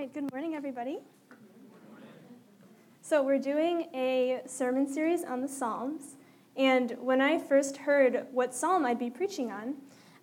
right, 0.00 0.14
good 0.14 0.32
morning, 0.32 0.54
everybody. 0.54 0.98
So, 3.02 3.22
we're 3.22 3.38
doing 3.38 3.86
a 3.94 4.40
sermon 4.46 4.90
series 4.90 5.24
on 5.24 5.42
the 5.42 5.48
Psalms. 5.48 6.16
And 6.56 6.96
when 7.02 7.20
I 7.20 7.36
first 7.36 7.76
heard 7.76 8.26
what 8.32 8.54
psalm 8.54 8.86
I'd 8.86 8.98
be 8.98 9.10
preaching 9.10 9.52
on, 9.52 9.74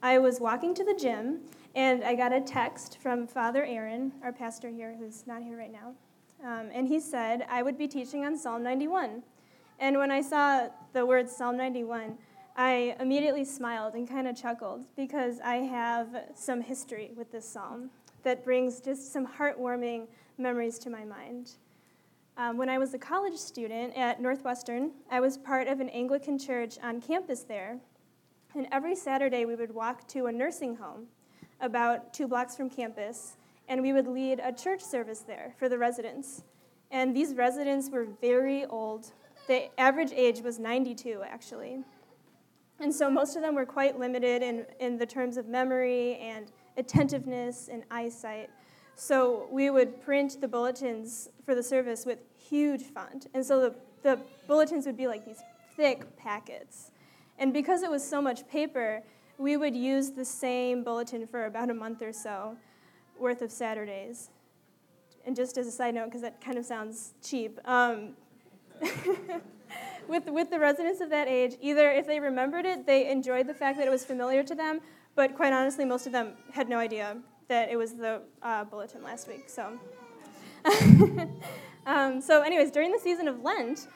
I 0.01 0.17
was 0.17 0.39
walking 0.39 0.73
to 0.73 0.83
the 0.83 0.95
gym 0.95 1.41
and 1.75 2.03
I 2.03 2.15
got 2.15 2.33
a 2.33 2.41
text 2.41 2.97
from 2.97 3.27
Father 3.27 3.63
Aaron, 3.65 4.13
our 4.23 4.33
pastor 4.33 4.71
here, 4.71 4.95
who's 4.97 5.27
not 5.27 5.43
here 5.43 5.59
right 5.59 5.71
now. 5.71 5.93
Um, 6.43 6.71
and 6.73 6.87
he 6.87 6.99
said 6.99 7.45
I 7.47 7.61
would 7.61 7.77
be 7.77 7.87
teaching 7.87 8.25
on 8.25 8.35
Psalm 8.35 8.63
91. 8.63 9.21
And 9.77 9.99
when 9.99 10.09
I 10.09 10.21
saw 10.21 10.69
the 10.93 11.05
words 11.05 11.35
Psalm 11.35 11.55
91, 11.55 12.17
I 12.55 12.95
immediately 12.99 13.45
smiled 13.45 13.93
and 13.93 14.09
kind 14.09 14.27
of 14.27 14.35
chuckled 14.35 14.85
because 14.95 15.39
I 15.39 15.57
have 15.57 16.07
some 16.33 16.61
history 16.61 17.11
with 17.15 17.31
this 17.31 17.47
psalm 17.47 17.91
that 18.23 18.43
brings 18.43 18.79
just 18.79 19.11
some 19.11 19.27
heartwarming 19.27 20.07
memories 20.37 20.79
to 20.79 20.89
my 20.89 21.03
mind. 21.03 21.51
Um, 22.37 22.57
when 22.57 22.69
I 22.69 22.77
was 22.77 22.93
a 22.93 22.99
college 22.99 23.37
student 23.37 23.95
at 23.97 24.21
Northwestern, 24.21 24.91
I 25.09 25.19
was 25.19 25.37
part 25.37 25.67
of 25.67 25.79
an 25.79 25.89
Anglican 25.89 26.37
church 26.37 26.77
on 26.83 27.01
campus 27.01 27.43
there. 27.43 27.79
And 28.55 28.67
every 28.71 28.95
Saturday, 28.95 29.45
we 29.45 29.55
would 29.55 29.73
walk 29.73 30.07
to 30.09 30.27
a 30.27 30.31
nursing 30.31 30.75
home 30.75 31.07
about 31.61 32.13
two 32.13 32.27
blocks 32.27 32.55
from 32.55 32.69
campus, 32.69 33.37
and 33.67 33.81
we 33.81 33.91
would 33.91 34.07
lead 34.07 34.39
a 34.43 34.53
church 34.53 34.81
service 34.81 35.19
there 35.19 35.53
for 35.57 35.67
the 35.67 35.77
residents. 35.77 36.43
And 36.91 37.15
these 37.15 37.33
residents 37.33 37.89
were 37.89 38.07
very 38.21 38.65
old. 38.65 39.11
The 39.47 39.69
average 39.79 40.11
age 40.11 40.41
was 40.41 40.59
92, 40.59 41.23
actually. 41.25 41.79
And 42.79 42.93
so 42.93 43.09
most 43.09 43.35
of 43.35 43.41
them 43.41 43.55
were 43.55 43.65
quite 43.65 43.99
limited 43.99 44.43
in, 44.43 44.65
in 44.79 44.97
the 44.97 45.05
terms 45.05 45.37
of 45.37 45.47
memory 45.47 46.17
and 46.17 46.51
attentiveness 46.77 47.69
and 47.71 47.83
eyesight. 47.91 48.49
So 48.95 49.47
we 49.51 49.69
would 49.69 50.01
print 50.01 50.41
the 50.41 50.47
bulletins 50.47 51.29
for 51.45 51.53
the 51.53 51.63
service 51.63 52.05
with 52.05 52.19
huge 52.37 52.83
font. 52.83 53.27
And 53.33 53.45
so 53.45 53.59
the, 53.61 53.75
the 54.03 54.19
bulletins 54.47 54.85
would 54.85 54.97
be 54.97 55.07
like 55.07 55.25
these 55.25 55.41
thick 55.75 56.17
packets. 56.17 56.91
And 57.37 57.53
because 57.53 57.83
it 57.83 57.91
was 57.91 58.07
so 58.07 58.21
much 58.21 58.47
paper, 58.47 59.03
we 59.37 59.57
would 59.57 59.75
use 59.75 60.11
the 60.11 60.25
same 60.25 60.83
bulletin 60.83 61.27
for 61.27 61.45
about 61.45 61.69
a 61.69 61.73
month 61.73 62.01
or 62.01 62.11
so 62.11 62.57
worth 63.19 63.41
of 63.41 63.51
Saturdays. 63.51 64.29
And 65.25 65.35
just 65.35 65.57
as 65.57 65.67
a 65.67 65.71
side 65.71 65.93
note, 65.93 66.05
because 66.05 66.21
that 66.21 66.41
kind 66.41 66.57
of 66.57 66.65
sounds 66.65 67.13
cheap, 67.21 67.59
um, 67.65 68.13
with, 70.07 70.27
with 70.27 70.49
the 70.49 70.59
residents 70.59 71.01
of 71.01 71.09
that 71.09 71.27
age, 71.27 71.57
either 71.61 71.91
if 71.91 72.07
they 72.07 72.19
remembered 72.19 72.65
it, 72.65 72.85
they 72.85 73.09
enjoyed 73.09 73.47
the 73.47 73.53
fact 73.53 73.77
that 73.77 73.87
it 73.87 73.91
was 73.91 74.05
familiar 74.05 74.41
to 74.43 74.55
them, 74.55 74.79
but 75.17 75.35
quite 75.35 75.51
honestly, 75.51 75.83
most 75.83 76.05
of 76.05 76.13
them 76.13 76.33
had 76.53 76.69
no 76.69 76.77
idea 76.77 77.17
that 77.47 77.69
it 77.71 77.75
was 77.75 77.95
the 77.95 78.21
uh, 78.43 78.63
bulletin 78.63 79.01
last 79.03 79.27
week. 79.27 79.49
So, 79.49 79.79
um, 81.87 82.21
so, 82.21 82.43
anyways, 82.43 82.69
during 82.69 82.91
the 82.91 82.99
season 82.99 83.27
of 83.27 83.41
Lent, 83.41 83.87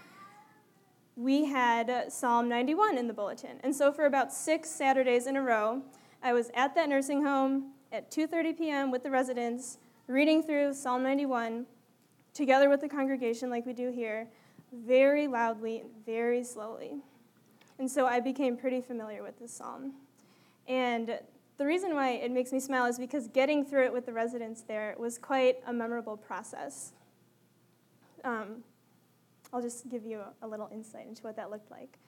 we 1.15 1.45
had 1.45 2.11
Psalm 2.11 2.49
91 2.49 2.97
in 2.97 3.07
the 3.07 3.13
bulletin, 3.13 3.59
and 3.63 3.73
so 3.73 3.93
for 3.93 4.07
about 4.07 4.33
six 4.33 4.67
Saturdays 4.69 5.27
in 5.27 5.35
a 5.35 5.41
row, 5.43 5.83
I 6.23 6.33
was 6.33 6.49
at 6.55 6.73
that 6.73 6.89
nursing 6.89 7.23
home 7.23 7.73
at 7.91 8.09
2:30 8.09 8.57
p.m. 8.57 8.91
with 8.91 9.03
the 9.03 9.11
residents, 9.11 9.77
reading 10.07 10.41
through 10.41 10.73
Psalm 10.73 11.03
91 11.03 11.67
together 12.33 12.67
with 12.67 12.81
the 12.81 12.89
congregation, 12.89 13.51
like 13.51 13.67
we 13.67 13.73
do 13.73 13.91
here 13.91 14.27
very 14.73 15.27
loudly, 15.27 15.83
very 16.03 16.43
slowly. 16.43 16.95
And 17.77 17.91
so 17.91 18.07
I 18.07 18.21
became 18.21 18.57
pretty 18.57 18.81
familiar 18.81 19.21
with 19.21 19.37
this 19.37 19.53
psalm. 19.53 19.93
And 20.67 21.19
the 21.57 21.65
reason 21.65 21.93
why 21.93 22.11
it 22.11 22.31
makes 22.31 22.51
me 22.51 22.59
smile 22.59 22.85
is 22.85 22.97
because 22.97 23.27
getting 23.27 23.63
through 23.63 23.85
it 23.85 23.93
with 23.93 24.05
the 24.05 24.13
residents 24.13 24.61
there 24.61 24.95
was 24.97 25.17
quite 25.17 25.57
a 25.67 25.73
memorable 25.73 26.17
process. 26.17 26.93
Um, 28.23 28.63
I'll 29.53 29.61
just 29.61 29.89
give 29.89 30.05
you 30.05 30.21
a, 30.41 30.47
little 30.47 30.69
insight 30.71 31.07
into 31.07 31.23
what 31.23 31.35
that 31.35 31.51
looked 31.51 31.69
like. 31.69 31.99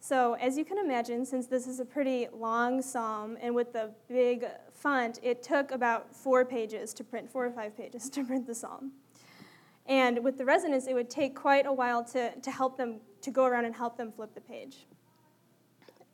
So, 0.00 0.34
as 0.34 0.56
you 0.56 0.64
can 0.64 0.78
imagine, 0.78 1.26
since 1.26 1.46
this 1.46 1.66
is 1.66 1.78
a 1.78 1.84
pretty 1.84 2.28
long 2.32 2.80
psalm 2.80 3.36
and 3.40 3.54
with 3.54 3.72
the 3.72 3.90
big 4.08 4.46
font, 4.72 5.20
it 5.22 5.42
took 5.42 5.72
about 5.72 6.14
four 6.14 6.44
pages 6.44 6.94
to 6.94 7.04
print, 7.04 7.30
four 7.30 7.44
or 7.44 7.50
five 7.50 7.76
pages 7.76 8.08
to 8.14 8.24
print 8.24 8.46
the 8.46 8.54
psalm. 8.54 8.92
And 9.86 10.24
with 10.24 10.38
the 10.38 10.44
residents, 10.44 10.86
it 10.86 10.94
would 10.94 11.10
take 11.10 11.34
quite 11.34 11.66
a 11.66 11.72
while 11.72 12.02
to, 12.06 12.34
to 12.34 12.50
help 12.50 12.76
them, 12.76 13.00
to 13.22 13.30
go 13.30 13.44
around 13.44 13.66
and 13.66 13.74
help 13.74 13.96
them 13.96 14.10
flip 14.10 14.34
the 14.34 14.40
page. 14.40 14.86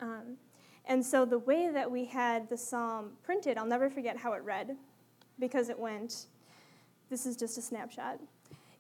Um, 0.01 0.37
and 0.87 1.05
so 1.05 1.25
the 1.25 1.39
way 1.39 1.69
that 1.73 1.91
we 1.91 2.05
had 2.05 2.49
the 2.49 2.57
psalm 2.57 3.11
printed, 3.23 3.59
I'll 3.59 3.67
never 3.67 3.91
forget 3.91 4.17
how 4.17 4.33
it 4.35 4.43
read, 4.45 4.77
because 5.39 5.69
it 5.69 5.79
went, 5.79 6.27
this 7.11 7.27
is 7.27 7.37
just 7.37 7.59
a 7.59 7.63
snapshot. 7.63 8.21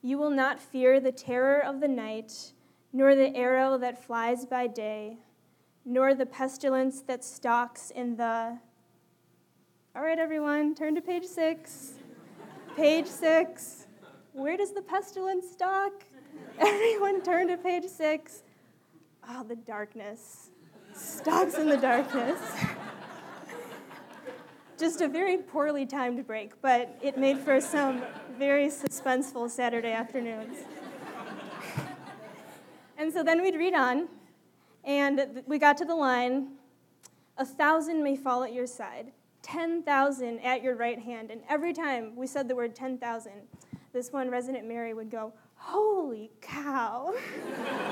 You 0.02 0.18
will 0.18 0.30
not 0.30 0.60
fear 0.60 1.00
the 1.00 1.10
terror 1.10 1.58
of 1.60 1.80
the 1.80 1.88
night, 1.88 2.52
nor 2.92 3.14
the 3.16 3.34
arrow 3.36 3.76
that 3.78 4.04
flies 4.04 4.46
by 4.46 4.68
day, 4.68 5.18
nor 5.84 6.14
the 6.14 6.26
pestilence 6.26 7.00
that 7.02 7.24
stalks 7.24 7.90
in 7.90 8.16
the. 8.16 8.58
All 9.96 10.02
right, 10.02 10.18
everyone, 10.18 10.74
turn 10.74 10.94
to 10.94 11.00
page 11.00 11.24
six. 11.24 11.94
page 12.76 13.06
six. 13.06 13.86
Where 14.32 14.56
does 14.56 14.72
the 14.72 14.82
pestilence 14.82 15.50
stalk? 15.50 16.04
Everyone 16.58 17.22
turn 17.22 17.48
to 17.48 17.56
page 17.56 17.86
six. 17.86 18.42
Oh, 19.28 19.42
the 19.42 19.56
darkness. 19.56 20.50
Stalks 20.96 21.58
in 21.58 21.68
the 21.68 21.76
darkness. 21.76 22.40
Just 24.78 25.02
a 25.02 25.08
very 25.08 25.36
poorly 25.36 25.84
timed 25.84 26.26
break, 26.26 26.60
but 26.62 26.98
it 27.02 27.18
made 27.18 27.38
for 27.38 27.60
some 27.60 28.02
very 28.38 28.68
suspenseful 28.68 29.50
Saturday 29.50 29.92
afternoons. 29.92 30.56
and 32.98 33.12
so 33.12 33.22
then 33.22 33.42
we'd 33.42 33.56
read 33.56 33.74
on, 33.74 34.08
and 34.84 35.42
we 35.46 35.58
got 35.58 35.76
to 35.78 35.84
the 35.84 35.94
line 35.94 36.52
A 37.36 37.44
thousand 37.44 38.02
may 38.02 38.16
fall 38.16 38.42
at 38.42 38.54
your 38.54 38.66
side, 38.66 39.12
10,000 39.42 40.38
at 40.40 40.62
your 40.62 40.76
right 40.76 40.98
hand. 40.98 41.30
And 41.30 41.42
every 41.46 41.74
time 41.74 42.16
we 42.16 42.26
said 42.26 42.48
the 42.48 42.56
word 42.56 42.74
10,000, 42.74 43.32
this 43.92 44.12
one 44.12 44.30
resident 44.30 44.66
Mary 44.66 44.94
would 44.94 45.10
go, 45.10 45.34
Holy 45.56 46.30
cow! 46.40 47.14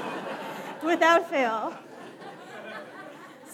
Without 0.82 1.28
fail. 1.28 1.76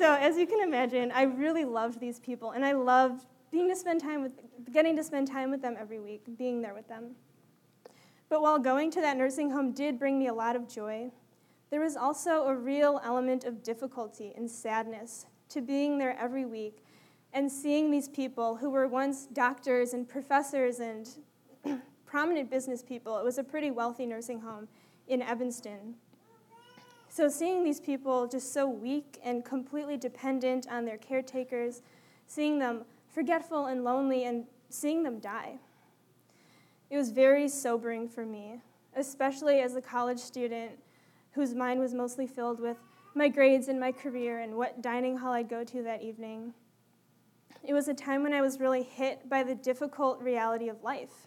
So, 0.00 0.14
as 0.14 0.38
you 0.38 0.46
can 0.46 0.66
imagine, 0.66 1.12
I 1.12 1.24
really 1.24 1.66
loved 1.66 2.00
these 2.00 2.18
people, 2.18 2.52
and 2.52 2.64
I 2.64 2.72
loved 2.72 3.26
being 3.52 3.68
to 3.68 3.76
spend 3.76 4.00
time 4.00 4.22
with, 4.22 4.32
getting 4.72 4.96
to 4.96 5.04
spend 5.04 5.28
time 5.28 5.50
with 5.50 5.60
them 5.60 5.76
every 5.78 6.00
week, 6.00 6.22
being 6.38 6.62
there 6.62 6.72
with 6.72 6.88
them. 6.88 7.16
But 8.30 8.40
while 8.40 8.58
going 8.58 8.90
to 8.92 9.02
that 9.02 9.18
nursing 9.18 9.50
home 9.50 9.72
did 9.72 9.98
bring 9.98 10.18
me 10.18 10.28
a 10.28 10.32
lot 10.32 10.56
of 10.56 10.66
joy, 10.66 11.10
there 11.68 11.82
was 11.82 11.98
also 11.98 12.46
a 12.46 12.54
real 12.54 12.98
element 13.04 13.44
of 13.44 13.62
difficulty 13.62 14.32
and 14.34 14.50
sadness 14.50 15.26
to 15.50 15.60
being 15.60 15.98
there 15.98 16.18
every 16.18 16.46
week 16.46 16.82
and 17.34 17.52
seeing 17.52 17.90
these 17.90 18.08
people 18.08 18.56
who 18.56 18.70
were 18.70 18.88
once 18.88 19.26
doctors 19.26 19.92
and 19.92 20.08
professors 20.08 20.80
and 20.80 21.10
prominent 22.06 22.50
business 22.50 22.82
people. 22.82 23.18
It 23.18 23.24
was 23.24 23.36
a 23.36 23.44
pretty 23.44 23.70
wealthy 23.70 24.06
nursing 24.06 24.40
home 24.40 24.66
in 25.08 25.20
Evanston. 25.20 25.96
So, 27.12 27.28
seeing 27.28 27.64
these 27.64 27.80
people 27.80 28.28
just 28.28 28.52
so 28.52 28.68
weak 28.68 29.18
and 29.24 29.44
completely 29.44 29.96
dependent 29.96 30.68
on 30.70 30.84
their 30.84 30.96
caretakers, 30.96 31.82
seeing 32.28 32.60
them 32.60 32.84
forgetful 33.08 33.66
and 33.66 33.82
lonely, 33.82 34.24
and 34.24 34.44
seeing 34.68 35.02
them 35.02 35.18
die, 35.18 35.58
it 36.88 36.96
was 36.96 37.10
very 37.10 37.48
sobering 37.48 38.08
for 38.08 38.24
me, 38.24 38.60
especially 38.94 39.58
as 39.58 39.74
a 39.74 39.82
college 39.82 40.20
student 40.20 40.70
whose 41.32 41.52
mind 41.52 41.80
was 41.80 41.94
mostly 41.94 42.28
filled 42.28 42.60
with 42.60 42.76
my 43.16 43.26
grades 43.26 43.66
and 43.66 43.80
my 43.80 43.90
career 43.90 44.38
and 44.38 44.54
what 44.54 44.80
dining 44.80 45.16
hall 45.16 45.32
I'd 45.32 45.48
go 45.48 45.64
to 45.64 45.82
that 45.82 46.02
evening. 46.02 46.54
It 47.64 47.74
was 47.74 47.88
a 47.88 47.94
time 47.94 48.22
when 48.22 48.32
I 48.32 48.40
was 48.40 48.60
really 48.60 48.84
hit 48.84 49.28
by 49.28 49.42
the 49.42 49.56
difficult 49.56 50.20
reality 50.20 50.68
of 50.68 50.84
life. 50.84 51.26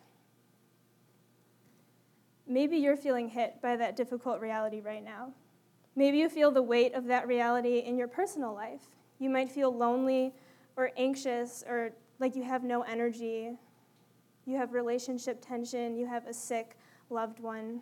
Maybe 2.47 2.77
you're 2.77 2.95
feeling 2.95 3.27
hit 3.27 3.61
by 3.61 3.75
that 3.75 3.97
difficult 3.97 4.39
reality 4.39 4.79
right 4.79 5.03
now. 5.03 5.33
Maybe 5.95 6.17
you 6.17 6.29
feel 6.29 6.51
the 6.51 6.61
weight 6.61 6.93
of 6.93 7.05
that 7.05 7.27
reality 7.27 7.79
in 7.79 7.97
your 7.97 8.07
personal 8.07 8.53
life. 8.53 8.81
You 9.19 9.29
might 9.29 9.49
feel 9.49 9.75
lonely 9.75 10.33
or 10.75 10.91
anxious 10.97 11.63
or 11.67 11.91
like 12.19 12.35
you 12.35 12.43
have 12.43 12.63
no 12.63 12.81
energy. 12.81 13.51
You 14.45 14.57
have 14.57 14.73
relationship 14.73 15.43
tension. 15.45 15.95
You 15.95 16.07
have 16.07 16.27
a 16.27 16.33
sick 16.33 16.77
loved 17.09 17.39
one. 17.39 17.81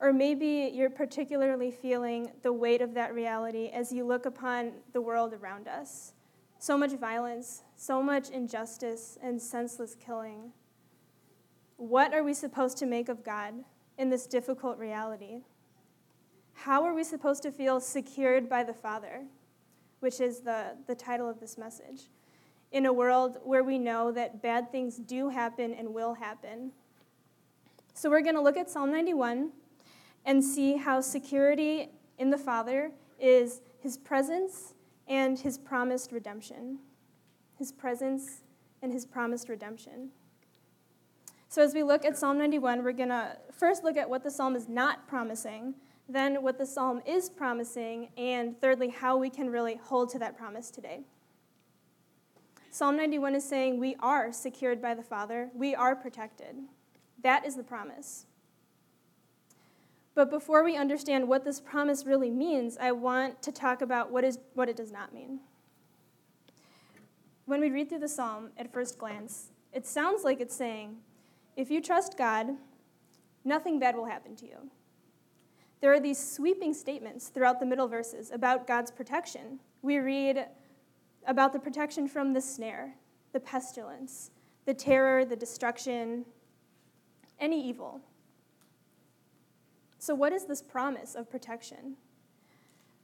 Or 0.00 0.12
maybe 0.12 0.70
you're 0.72 0.90
particularly 0.90 1.72
feeling 1.72 2.30
the 2.42 2.52
weight 2.52 2.80
of 2.80 2.94
that 2.94 3.14
reality 3.14 3.70
as 3.72 3.92
you 3.92 4.06
look 4.06 4.26
upon 4.26 4.72
the 4.92 5.00
world 5.00 5.34
around 5.34 5.66
us. 5.66 6.12
So 6.60 6.78
much 6.78 6.92
violence, 6.92 7.62
so 7.74 8.02
much 8.02 8.30
injustice, 8.30 9.18
and 9.22 9.40
senseless 9.40 9.96
killing. 9.96 10.52
What 11.76 12.14
are 12.14 12.22
we 12.22 12.34
supposed 12.34 12.78
to 12.78 12.86
make 12.86 13.08
of 13.08 13.24
God 13.24 13.54
in 13.96 14.08
this 14.08 14.26
difficult 14.26 14.78
reality? 14.78 15.42
How 16.62 16.82
are 16.82 16.92
we 16.92 17.04
supposed 17.04 17.44
to 17.44 17.52
feel 17.52 17.78
secured 17.78 18.48
by 18.48 18.64
the 18.64 18.74
Father, 18.74 19.22
which 20.00 20.20
is 20.20 20.40
the, 20.40 20.76
the 20.88 20.94
title 20.94 21.28
of 21.30 21.38
this 21.38 21.56
message, 21.56 22.10
in 22.72 22.86
a 22.86 22.92
world 22.92 23.38
where 23.44 23.62
we 23.62 23.78
know 23.78 24.10
that 24.10 24.42
bad 24.42 24.72
things 24.72 24.96
do 24.96 25.28
happen 25.28 25.72
and 25.72 25.94
will 25.94 26.14
happen. 26.14 26.72
So 27.94 28.10
we're 28.10 28.22
going 28.22 28.34
to 28.34 28.40
look 28.40 28.56
at 28.56 28.68
Psalm 28.68 28.90
91 28.90 29.52
and 30.26 30.42
see 30.42 30.76
how 30.76 31.00
security 31.00 31.90
in 32.18 32.30
the 32.30 32.36
Father 32.36 32.90
is 33.20 33.60
his 33.78 33.96
presence 33.96 34.74
and 35.06 35.38
his 35.38 35.58
promised 35.58 36.10
redemption. 36.10 36.80
His 37.56 37.70
presence 37.70 38.42
and 38.82 38.92
his 38.92 39.06
promised 39.06 39.48
redemption. 39.48 40.10
So, 41.48 41.62
as 41.62 41.72
we 41.72 41.82
look 41.82 42.04
at 42.04 42.18
Psalm 42.18 42.36
91, 42.36 42.82
we're 42.82 42.92
going 42.92 43.08
to 43.08 43.36
first 43.52 43.84
look 43.84 43.96
at 43.96 44.10
what 44.10 44.22
the 44.22 44.30
psalm 44.30 44.54
is 44.54 44.68
not 44.68 45.08
promising, 45.08 45.74
then 46.08 46.42
what 46.42 46.58
the 46.58 46.64
psalm 46.64 47.02
is 47.06 47.28
promising, 47.28 48.08
and 48.16 48.58
thirdly, 48.60 48.88
how 48.88 49.16
we 49.16 49.28
can 49.28 49.50
really 49.50 49.76
hold 49.76 50.08
to 50.10 50.18
that 50.18 50.36
promise 50.36 50.70
today. 50.70 51.00
Psalm 52.70 52.96
91 52.96 53.34
is 53.34 53.44
saying 53.44 53.78
we 53.78 53.96
are 54.00 54.32
secured 54.32 54.80
by 54.80 54.94
the 54.94 55.02
Father, 55.02 55.50
we 55.54 55.74
are 55.74 55.94
protected. 55.94 56.56
That 57.22 57.44
is 57.44 57.56
the 57.56 57.62
promise. 57.62 58.26
But 60.14 60.30
before 60.30 60.64
we 60.64 60.76
understand 60.76 61.28
what 61.28 61.44
this 61.44 61.60
promise 61.60 62.04
really 62.04 62.30
means, 62.30 62.76
I 62.78 62.92
want 62.92 63.42
to 63.42 63.52
talk 63.52 63.82
about 63.82 64.10
what, 64.10 64.24
is, 64.24 64.38
what 64.54 64.68
it 64.68 64.76
does 64.76 64.90
not 64.90 65.14
mean. 65.14 65.40
When 67.46 67.60
we 67.60 67.70
read 67.70 67.88
through 67.88 68.00
the 68.00 68.08
psalm 68.08 68.50
at 68.56 68.72
first 68.72 68.98
glance, 68.98 69.50
it 69.72 69.86
sounds 69.86 70.24
like 70.24 70.40
it's 70.40 70.54
saying, 70.54 70.96
if 71.56 71.70
you 71.70 71.80
trust 71.80 72.18
God, 72.18 72.48
nothing 73.44 73.78
bad 73.78 73.96
will 73.96 74.06
happen 74.06 74.34
to 74.36 74.46
you. 74.46 74.70
There 75.80 75.92
are 75.92 76.00
these 76.00 76.18
sweeping 76.18 76.74
statements 76.74 77.28
throughout 77.28 77.60
the 77.60 77.66
middle 77.66 77.86
verses 77.86 78.30
about 78.32 78.66
God's 78.66 78.90
protection. 78.90 79.60
We 79.82 79.98
read 79.98 80.46
about 81.26 81.52
the 81.52 81.58
protection 81.58 82.08
from 82.08 82.32
the 82.32 82.40
snare, 82.40 82.94
the 83.32 83.40
pestilence, 83.40 84.30
the 84.64 84.74
terror, 84.74 85.24
the 85.24 85.36
destruction, 85.36 86.24
any 87.38 87.68
evil. 87.68 88.00
So, 89.98 90.14
what 90.14 90.32
is 90.32 90.46
this 90.46 90.62
promise 90.62 91.14
of 91.14 91.30
protection? 91.30 91.96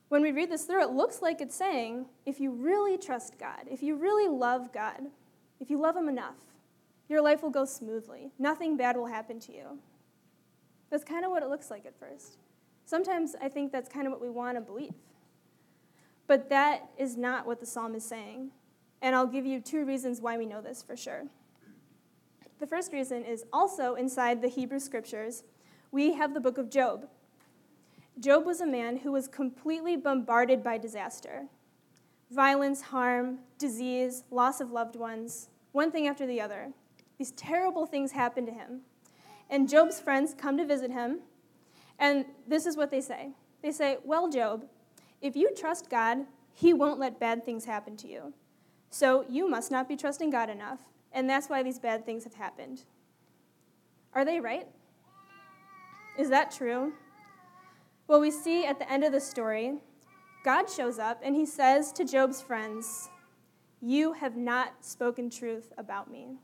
When 0.08 0.22
we 0.22 0.32
read 0.32 0.50
this 0.50 0.64
through, 0.64 0.82
it 0.82 0.90
looks 0.90 1.22
like 1.22 1.40
it's 1.40 1.56
saying 1.56 2.06
if 2.26 2.40
you 2.40 2.50
really 2.50 2.96
trust 2.98 3.38
God, 3.38 3.66
if 3.70 3.82
you 3.82 3.96
really 3.96 4.28
love 4.28 4.72
God, 4.72 5.00
if 5.60 5.70
you 5.70 5.80
love 5.80 5.96
Him 5.96 6.08
enough, 6.08 6.36
your 7.08 7.20
life 7.20 7.42
will 7.42 7.50
go 7.50 7.64
smoothly. 7.64 8.32
Nothing 8.38 8.76
bad 8.76 8.96
will 8.96 9.06
happen 9.06 9.38
to 9.40 9.52
you. 9.52 9.78
That's 10.90 11.04
kind 11.04 11.24
of 11.24 11.30
what 11.30 11.42
it 11.42 11.48
looks 11.48 11.70
like 11.70 11.86
at 11.86 11.98
first. 11.98 12.38
Sometimes 12.84 13.34
I 13.40 13.48
think 13.48 13.72
that's 13.72 13.88
kind 13.88 14.06
of 14.06 14.12
what 14.12 14.20
we 14.20 14.30
want 14.30 14.56
to 14.56 14.60
believe. 14.60 14.94
But 16.26 16.48
that 16.50 16.90
is 16.98 17.16
not 17.16 17.46
what 17.46 17.60
the 17.60 17.66
psalm 17.66 17.94
is 17.94 18.04
saying. 18.04 18.50
And 19.02 19.14
I'll 19.14 19.26
give 19.26 19.44
you 19.44 19.60
two 19.60 19.84
reasons 19.84 20.20
why 20.20 20.38
we 20.38 20.46
know 20.46 20.60
this 20.60 20.82
for 20.82 20.96
sure. 20.96 21.24
The 22.60 22.66
first 22.66 22.92
reason 22.92 23.24
is 23.24 23.44
also 23.52 23.94
inside 23.94 24.40
the 24.40 24.48
Hebrew 24.48 24.78
scriptures, 24.78 25.42
we 25.90 26.14
have 26.14 26.34
the 26.34 26.40
book 26.40 26.56
of 26.56 26.70
Job. 26.70 27.08
Job 28.18 28.46
was 28.46 28.60
a 28.60 28.66
man 28.66 28.98
who 28.98 29.12
was 29.12 29.28
completely 29.28 29.96
bombarded 29.96 30.62
by 30.62 30.78
disaster 30.78 31.48
violence, 32.30 32.80
harm, 32.80 33.38
disease, 33.58 34.24
loss 34.30 34.60
of 34.60 34.72
loved 34.72 34.96
ones, 34.96 35.50
one 35.72 35.92
thing 35.92 36.08
after 36.08 36.26
the 36.26 36.40
other. 36.40 36.72
These 37.18 37.30
terrible 37.32 37.86
things 37.86 38.12
happened 38.12 38.48
to 38.48 38.52
him. 38.52 38.80
And 39.50 39.68
Job's 39.68 40.00
friends 40.00 40.34
come 40.36 40.56
to 40.56 40.64
visit 40.66 40.90
him, 40.90 41.20
and 41.98 42.24
this 42.46 42.66
is 42.66 42.76
what 42.76 42.90
they 42.90 43.00
say 43.00 43.30
They 43.62 43.72
say, 43.72 43.98
Well, 44.04 44.28
Job, 44.28 44.66
if 45.20 45.36
you 45.36 45.50
trust 45.54 45.90
God, 45.90 46.26
he 46.52 46.72
won't 46.72 47.00
let 47.00 47.18
bad 47.18 47.44
things 47.44 47.64
happen 47.64 47.96
to 47.98 48.08
you. 48.08 48.32
So 48.90 49.24
you 49.28 49.48
must 49.48 49.70
not 49.70 49.88
be 49.88 49.96
trusting 49.96 50.30
God 50.30 50.48
enough, 50.48 50.78
and 51.12 51.28
that's 51.28 51.48
why 51.48 51.62
these 51.62 51.78
bad 51.78 52.06
things 52.06 52.24
have 52.24 52.34
happened. 52.34 52.82
Are 54.12 54.24
they 54.24 54.38
right? 54.38 54.68
Is 56.16 56.30
that 56.30 56.52
true? 56.52 56.92
Well, 58.06 58.20
we 58.20 58.30
see 58.30 58.66
at 58.66 58.78
the 58.78 58.90
end 58.90 59.02
of 59.02 59.12
the 59.12 59.20
story, 59.20 59.78
God 60.44 60.68
shows 60.68 60.98
up 60.98 61.20
and 61.24 61.34
he 61.34 61.46
says 61.46 61.90
to 61.92 62.04
Job's 62.04 62.42
friends, 62.42 63.08
You 63.80 64.12
have 64.12 64.36
not 64.36 64.84
spoken 64.84 65.30
truth 65.30 65.72
about 65.78 66.10
me. 66.10 66.36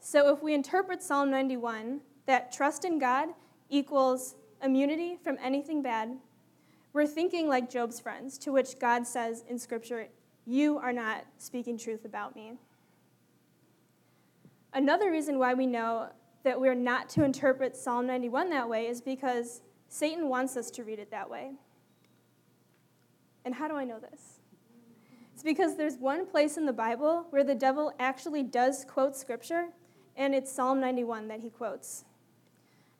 So 0.00 0.32
if 0.32 0.42
we 0.42 0.54
interpret 0.54 1.02
Psalm 1.02 1.30
91 1.30 2.00
that 2.26 2.52
trust 2.52 2.84
in 2.84 2.98
God 2.98 3.30
equals 3.68 4.36
immunity 4.62 5.16
from 5.22 5.36
anything 5.42 5.82
bad, 5.82 6.16
we're 6.92 7.06
thinking 7.06 7.48
like 7.48 7.70
Job's 7.70 7.98
friends, 8.00 8.38
to 8.38 8.52
which 8.52 8.78
God 8.78 9.06
says 9.06 9.44
in 9.48 9.58
Scripture, 9.58 10.06
You 10.46 10.78
are 10.78 10.92
not 10.92 11.24
speaking 11.38 11.76
truth 11.76 12.04
about 12.04 12.36
me. 12.36 12.52
Another 14.72 15.10
reason 15.10 15.38
why 15.38 15.54
we 15.54 15.66
know 15.66 16.08
that 16.44 16.60
we're 16.60 16.74
not 16.74 17.08
to 17.10 17.24
interpret 17.24 17.76
Psalm 17.76 18.06
91 18.06 18.50
that 18.50 18.68
way 18.68 18.86
is 18.86 19.00
because 19.00 19.62
Satan 19.88 20.28
wants 20.28 20.56
us 20.56 20.70
to 20.72 20.84
read 20.84 20.98
it 20.98 21.10
that 21.10 21.28
way. 21.28 21.52
And 23.44 23.54
how 23.54 23.68
do 23.68 23.76
I 23.76 23.84
know 23.84 23.98
this? 23.98 24.40
It's 25.32 25.42
because 25.42 25.76
there's 25.76 25.96
one 25.96 26.26
place 26.26 26.56
in 26.56 26.64
the 26.64 26.72
Bible 26.72 27.26
where 27.30 27.44
the 27.44 27.54
devil 27.54 27.92
actually 27.98 28.42
does 28.42 28.84
quote 28.84 29.16
Scripture, 29.16 29.68
and 30.16 30.34
it's 30.34 30.50
Psalm 30.50 30.80
91 30.80 31.28
that 31.28 31.40
he 31.40 31.50
quotes. 31.50 32.04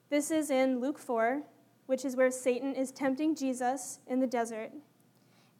This 0.09 0.31
is 0.31 0.51
in 0.51 0.79
Luke 0.79 0.99
4, 0.99 1.41
which 1.87 2.05
is 2.05 2.15
where 2.15 2.31
Satan 2.31 2.73
is 2.75 2.91
tempting 2.91 3.35
Jesus 3.35 3.99
in 4.07 4.19
the 4.19 4.27
desert. 4.27 4.71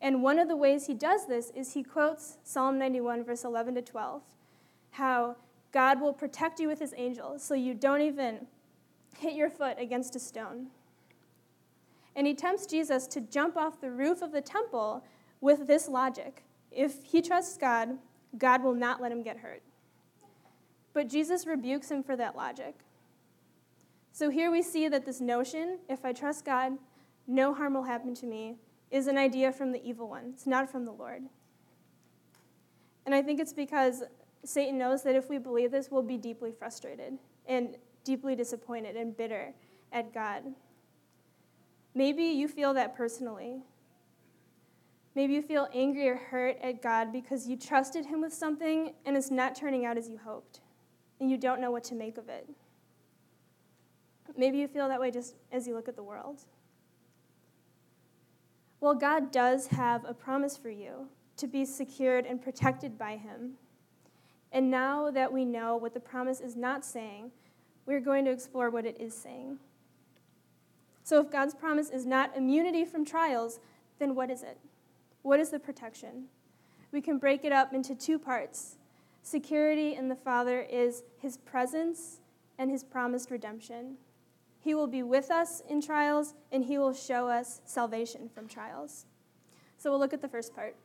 And 0.01 0.21
one 0.21 0.39
of 0.39 0.47
the 0.47 0.55
ways 0.55 0.87
he 0.87 0.93
does 0.93 1.27
this 1.27 1.51
is 1.55 1.73
he 1.73 1.83
quotes 1.83 2.37
Psalm 2.43 2.77
91, 2.77 3.23
verse 3.23 3.43
11 3.43 3.75
to 3.75 3.81
12, 3.81 4.21
how 4.91 5.35
God 5.71 5.99
will 5.99 6.13
protect 6.13 6.59
you 6.59 6.67
with 6.67 6.79
his 6.79 6.93
angels 6.97 7.43
so 7.43 7.53
you 7.53 7.73
don't 7.73 8.01
even 8.01 8.47
hit 9.17 9.33
your 9.33 9.49
foot 9.49 9.77
against 9.79 10.15
a 10.15 10.19
stone. 10.19 10.67
And 12.15 12.27
he 12.27 12.33
tempts 12.33 12.65
Jesus 12.65 13.07
to 13.07 13.21
jump 13.21 13.57
off 13.57 13.81
the 13.81 13.91
roof 13.91 14.21
of 14.21 14.31
the 14.31 14.41
temple 14.41 15.03
with 15.41 15.67
this 15.67 15.87
logic 15.87 16.43
if 16.75 17.03
he 17.03 17.21
trusts 17.21 17.57
God, 17.57 17.97
God 18.37 18.61
will 18.61 18.75
not 18.75 19.01
let 19.01 19.11
him 19.11 19.23
get 19.23 19.37
hurt. 19.37 19.63
But 20.93 21.09
Jesus 21.09 21.47
rebukes 21.47 21.89
him 21.89 22.03
for 22.03 22.15
that 22.15 22.35
logic. 22.35 22.75
So 24.15 24.29
here 24.29 24.49
we 24.49 24.61
see 24.61 24.87
that 24.87 25.05
this 25.05 25.19
notion, 25.19 25.77
if 25.89 26.05
I 26.05 26.13
trust 26.13 26.45
God, 26.45 26.77
no 27.27 27.53
harm 27.53 27.73
will 27.73 27.83
happen 27.83 28.15
to 28.15 28.25
me, 28.25 28.55
is 28.89 29.07
an 29.07 29.17
idea 29.17 29.51
from 29.51 29.73
the 29.73 29.85
evil 29.85 30.07
one. 30.07 30.31
It's 30.33 30.47
not 30.47 30.71
from 30.71 30.85
the 30.85 30.93
Lord. 30.93 31.23
And 33.05 33.13
I 33.13 33.21
think 33.21 33.41
it's 33.41 33.51
because 33.51 34.03
Satan 34.45 34.77
knows 34.77 35.03
that 35.03 35.15
if 35.15 35.29
we 35.29 35.37
believe 35.37 35.69
this, 35.69 35.91
we'll 35.91 36.01
be 36.01 36.15
deeply 36.15 36.53
frustrated 36.53 37.17
and 37.45 37.75
deeply 38.05 38.37
disappointed 38.37 38.95
and 38.95 39.17
bitter 39.17 39.53
at 39.91 40.13
God. 40.13 40.43
Maybe 41.93 42.23
you 42.23 42.47
feel 42.47 42.73
that 42.73 42.95
personally. 42.95 43.63
Maybe 45.13 45.33
you 45.33 45.41
feel 45.41 45.67
angry 45.73 46.07
or 46.07 46.15
hurt 46.15 46.57
at 46.61 46.81
God 46.81 47.11
because 47.11 47.49
you 47.49 47.57
trusted 47.57 48.05
Him 48.05 48.21
with 48.21 48.33
something 48.33 48.93
and 49.05 49.17
it's 49.17 49.29
not 49.29 49.55
turning 49.55 49.85
out 49.85 49.97
as 49.97 50.07
you 50.07 50.17
hoped, 50.23 50.61
and 51.19 51.29
you 51.29 51.37
don't 51.37 51.59
know 51.59 51.71
what 51.71 51.83
to 51.83 51.95
make 51.95 52.17
of 52.17 52.29
it. 52.29 52.47
Maybe 54.37 54.57
you 54.57 54.67
feel 54.67 54.87
that 54.87 54.99
way 54.99 55.11
just 55.11 55.35
as 55.51 55.67
you 55.67 55.73
look 55.73 55.87
at 55.87 55.95
the 55.95 56.03
world. 56.03 56.41
Well, 58.79 58.95
God 58.95 59.31
does 59.31 59.67
have 59.67 60.03
a 60.05 60.13
promise 60.13 60.57
for 60.57 60.69
you 60.69 61.07
to 61.37 61.47
be 61.47 61.65
secured 61.65 62.25
and 62.25 62.41
protected 62.41 62.97
by 62.97 63.17
Him. 63.17 63.53
And 64.51 64.69
now 64.69 65.11
that 65.11 65.33
we 65.33 65.43
know 65.43 65.75
what 65.75 65.93
the 65.93 65.99
promise 65.99 66.39
is 66.39 66.55
not 66.55 66.85
saying, 66.85 67.31
we're 67.85 67.99
going 67.99 68.25
to 68.25 68.31
explore 68.31 68.69
what 68.69 68.85
it 68.85 68.99
is 68.99 69.13
saying. 69.13 69.57
So, 71.03 71.19
if 71.19 71.31
God's 71.31 71.53
promise 71.53 71.89
is 71.89 72.05
not 72.05 72.35
immunity 72.35 72.85
from 72.85 73.05
trials, 73.05 73.59
then 73.99 74.15
what 74.15 74.31
is 74.31 74.43
it? 74.43 74.57
What 75.21 75.39
is 75.39 75.49
the 75.49 75.59
protection? 75.59 76.25
We 76.91 77.01
can 77.01 77.17
break 77.17 77.43
it 77.43 77.51
up 77.51 77.73
into 77.73 77.95
two 77.95 78.17
parts. 78.17 78.77
Security 79.21 79.95
in 79.95 80.09
the 80.09 80.15
Father 80.15 80.61
is 80.61 81.03
His 81.19 81.37
presence 81.37 82.21
and 82.57 82.71
His 82.71 82.83
promised 82.83 83.31
redemption. 83.31 83.97
He 84.65 84.73
will 84.73 84.87
be 84.87 85.03
with 85.03 85.29
us 85.29 85.61
in 85.69 85.79
trials, 85.79 86.33
and 86.51 86.65
He 86.65 86.79
will 86.79 86.91
show 86.91 87.29
us 87.29 87.61
salvation 87.65 88.27
from 88.27 88.47
trials. 88.47 89.05
So 89.77 89.91
we'll 89.91 89.99
look 89.99 90.11
at 90.11 90.23
the 90.23 90.27
first 90.27 90.55
part 90.55 90.75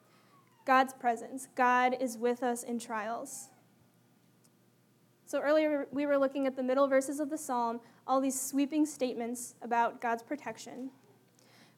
God's 0.66 0.92
presence. 0.92 1.49
God 1.54 1.96
is 1.99 2.18
with 2.18 2.42
us 2.42 2.62
in 2.62 2.78
trials. 2.78 3.49
So 5.25 5.40
earlier 5.40 5.87
we 5.90 6.04
were 6.04 6.18
looking 6.18 6.46
at 6.46 6.56
the 6.56 6.62
middle 6.62 6.88
verses 6.88 7.20
of 7.20 7.30
the 7.30 7.38
psalm, 7.38 7.80
all 8.06 8.20
these 8.20 8.38
sweeping 8.38 8.84
statements 8.84 9.54
about 9.62 10.02
God's 10.02 10.22
protection. 10.22 10.90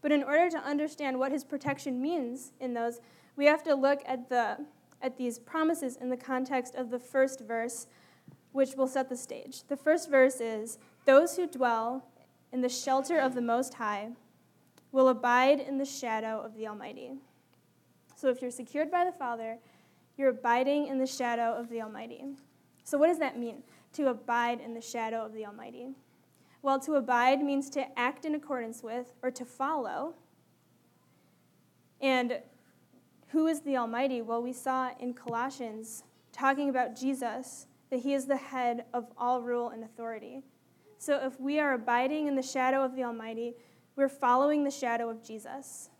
But 0.00 0.10
in 0.10 0.24
order 0.24 0.50
to 0.50 0.58
understand 0.58 1.20
what 1.20 1.30
his 1.30 1.44
protection 1.44 2.02
means 2.02 2.52
in 2.58 2.74
those, 2.74 2.98
we 3.36 3.46
have 3.46 3.62
to 3.62 3.76
look 3.76 4.02
at 4.06 4.28
the 4.28 4.66
at 5.00 5.16
these 5.16 5.38
promises 5.38 5.96
in 5.96 6.10
the 6.10 6.16
context 6.16 6.74
of 6.74 6.90
the 6.90 6.98
first 6.98 7.42
verse, 7.42 7.86
which 8.50 8.74
will 8.74 8.88
set 8.88 9.08
the 9.08 9.16
stage. 9.16 9.62
The 9.68 9.76
first 9.76 10.10
verse 10.10 10.40
is 10.40 10.78
those 11.04 11.36
who 11.36 11.46
dwell 11.46 12.04
in 12.52 12.60
the 12.60 12.68
shelter 12.68 13.18
of 13.18 13.34
the 13.34 13.40
Most 13.40 13.74
High 13.74 14.10
will 14.90 15.08
abide 15.08 15.60
in 15.60 15.78
the 15.78 15.84
shadow 15.84 16.40
of 16.40 16.54
the 16.54 16.66
Almighty. 16.66 17.12
So 18.14 18.28
if 18.28 18.42
you're 18.42 18.50
secured 18.50 18.90
by 18.90 19.04
the 19.04 19.12
Father, 19.12 19.58
You're 20.16 20.30
abiding 20.30 20.88
in 20.88 20.98
the 20.98 21.06
shadow 21.06 21.54
of 21.54 21.68
the 21.68 21.80
Almighty. 21.80 22.24
So, 22.84 22.98
what 22.98 23.06
does 23.08 23.18
that 23.18 23.38
mean, 23.38 23.62
to 23.94 24.08
abide 24.08 24.60
in 24.60 24.74
the 24.74 24.80
shadow 24.80 25.24
of 25.24 25.32
the 25.32 25.46
Almighty? 25.46 25.88
Well, 26.60 26.78
to 26.80 26.94
abide 26.94 27.42
means 27.42 27.70
to 27.70 27.98
act 27.98 28.24
in 28.24 28.34
accordance 28.34 28.82
with 28.82 29.14
or 29.22 29.30
to 29.30 29.44
follow. 29.44 30.14
And 32.00 32.40
who 33.28 33.46
is 33.46 33.62
the 33.62 33.76
Almighty? 33.76 34.22
Well, 34.22 34.42
we 34.42 34.52
saw 34.52 34.90
in 35.00 35.14
Colossians 35.14 36.04
talking 36.32 36.68
about 36.68 36.94
Jesus 36.96 37.66
that 37.90 38.00
he 38.00 38.14
is 38.14 38.26
the 38.26 38.36
head 38.36 38.84
of 38.92 39.06
all 39.16 39.42
rule 39.42 39.70
and 39.70 39.82
authority. 39.82 40.42
So 41.02 41.18
if 41.26 41.40
we 41.40 41.58
are 41.58 41.72
abiding 41.72 42.28
in 42.28 42.36
the 42.36 42.42
shadow 42.42 42.84
of 42.84 42.94
the 42.94 43.02
Almighty, 43.02 43.56
we're 43.96 44.08
following 44.08 44.62
the 44.62 44.70
shadow 44.70 45.10
of 45.10 45.20
Jesus. 45.20 45.90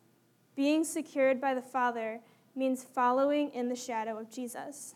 Being 0.54 0.84
secured 0.84 1.40
by 1.40 1.54
the 1.54 1.60
Father 1.60 2.20
means 2.54 2.84
following 2.84 3.50
in 3.50 3.68
the 3.68 3.74
shadow 3.74 4.16
of 4.16 4.30
Jesus. 4.30 4.94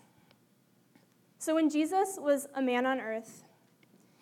So 1.41 1.57
when 1.57 1.69
Jesus 1.69 2.21
was 2.21 2.47
a 2.55 2.63
man 2.63 2.87
on 2.87 3.01
earth, 3.01 3.43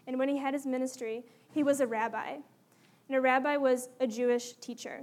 and 0.06 0.18
when 0.18 0.30
he 0.30 0.38
had 0.38 0.54
his 0.54 0.64
ministry, 0.64 1.26
he 1.52 1.62
was 1.62 1.80
a 1.80 1.86
rabbi. 1.86 2.36
And 3.10 3.16
a 3.18 3.20
rabbi 3.20 3.58
was 3.58 3.90
a 4.00 4.06
Jewish 4.06 4.54
teacher. 4.54 5.02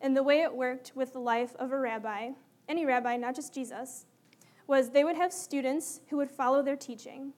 And 0.00 0.16
the 0.16 0.22
way 0.22 0.40
it 0.40 0.56
worked 0.56 0.92
with 0.94 1.12
the 1.12 1.18
life 1.18 1.54
of 1.56 1.72
a 1.72 1.78
rabbi, 1.78 2.30
any 2.70 2.86
rabbi, 2.86 3.18
not 3.18 3.36
just 3.36 3.52
Jesus, 3.52 4.06
was 4.66 4.88
they 4.88 5.04
would 5.04 5.16
have 5.16 5.30
students 5.30 6.00
who 6.08 6.16
would 6.16 6.30
follow 6.30 6.62
their 6.62 6.74
teaching. 6.74 7.34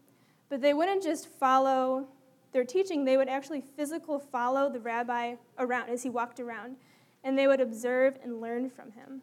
But 0.48 0.60
they 0.60 0.74
wouldn't 0.74 1.02
just 1.02 1.26
follow 1.26 2.06
their 2.52 2.64
teaching, 2.64 3.04
they 3.04 3.16
would 3.16 3.28
actually 3.28 3.60
physically 3.60 4.18
follow 4.32 4.70
the 4.70 4.80
rabbi 4.80 5.34
around 5.58 5.90
as 5.90 6.02
he 6.02 6.10
walked 6.10 6.40
around. 6.40 6.76
And 7.24 7.36
they 7.36 7.46
would 7.46 7.60
observe 7.60 8.16
and 8.22 8.40
learn 8.40 8.70
from 8.70 8.92
him, 8.92 9.22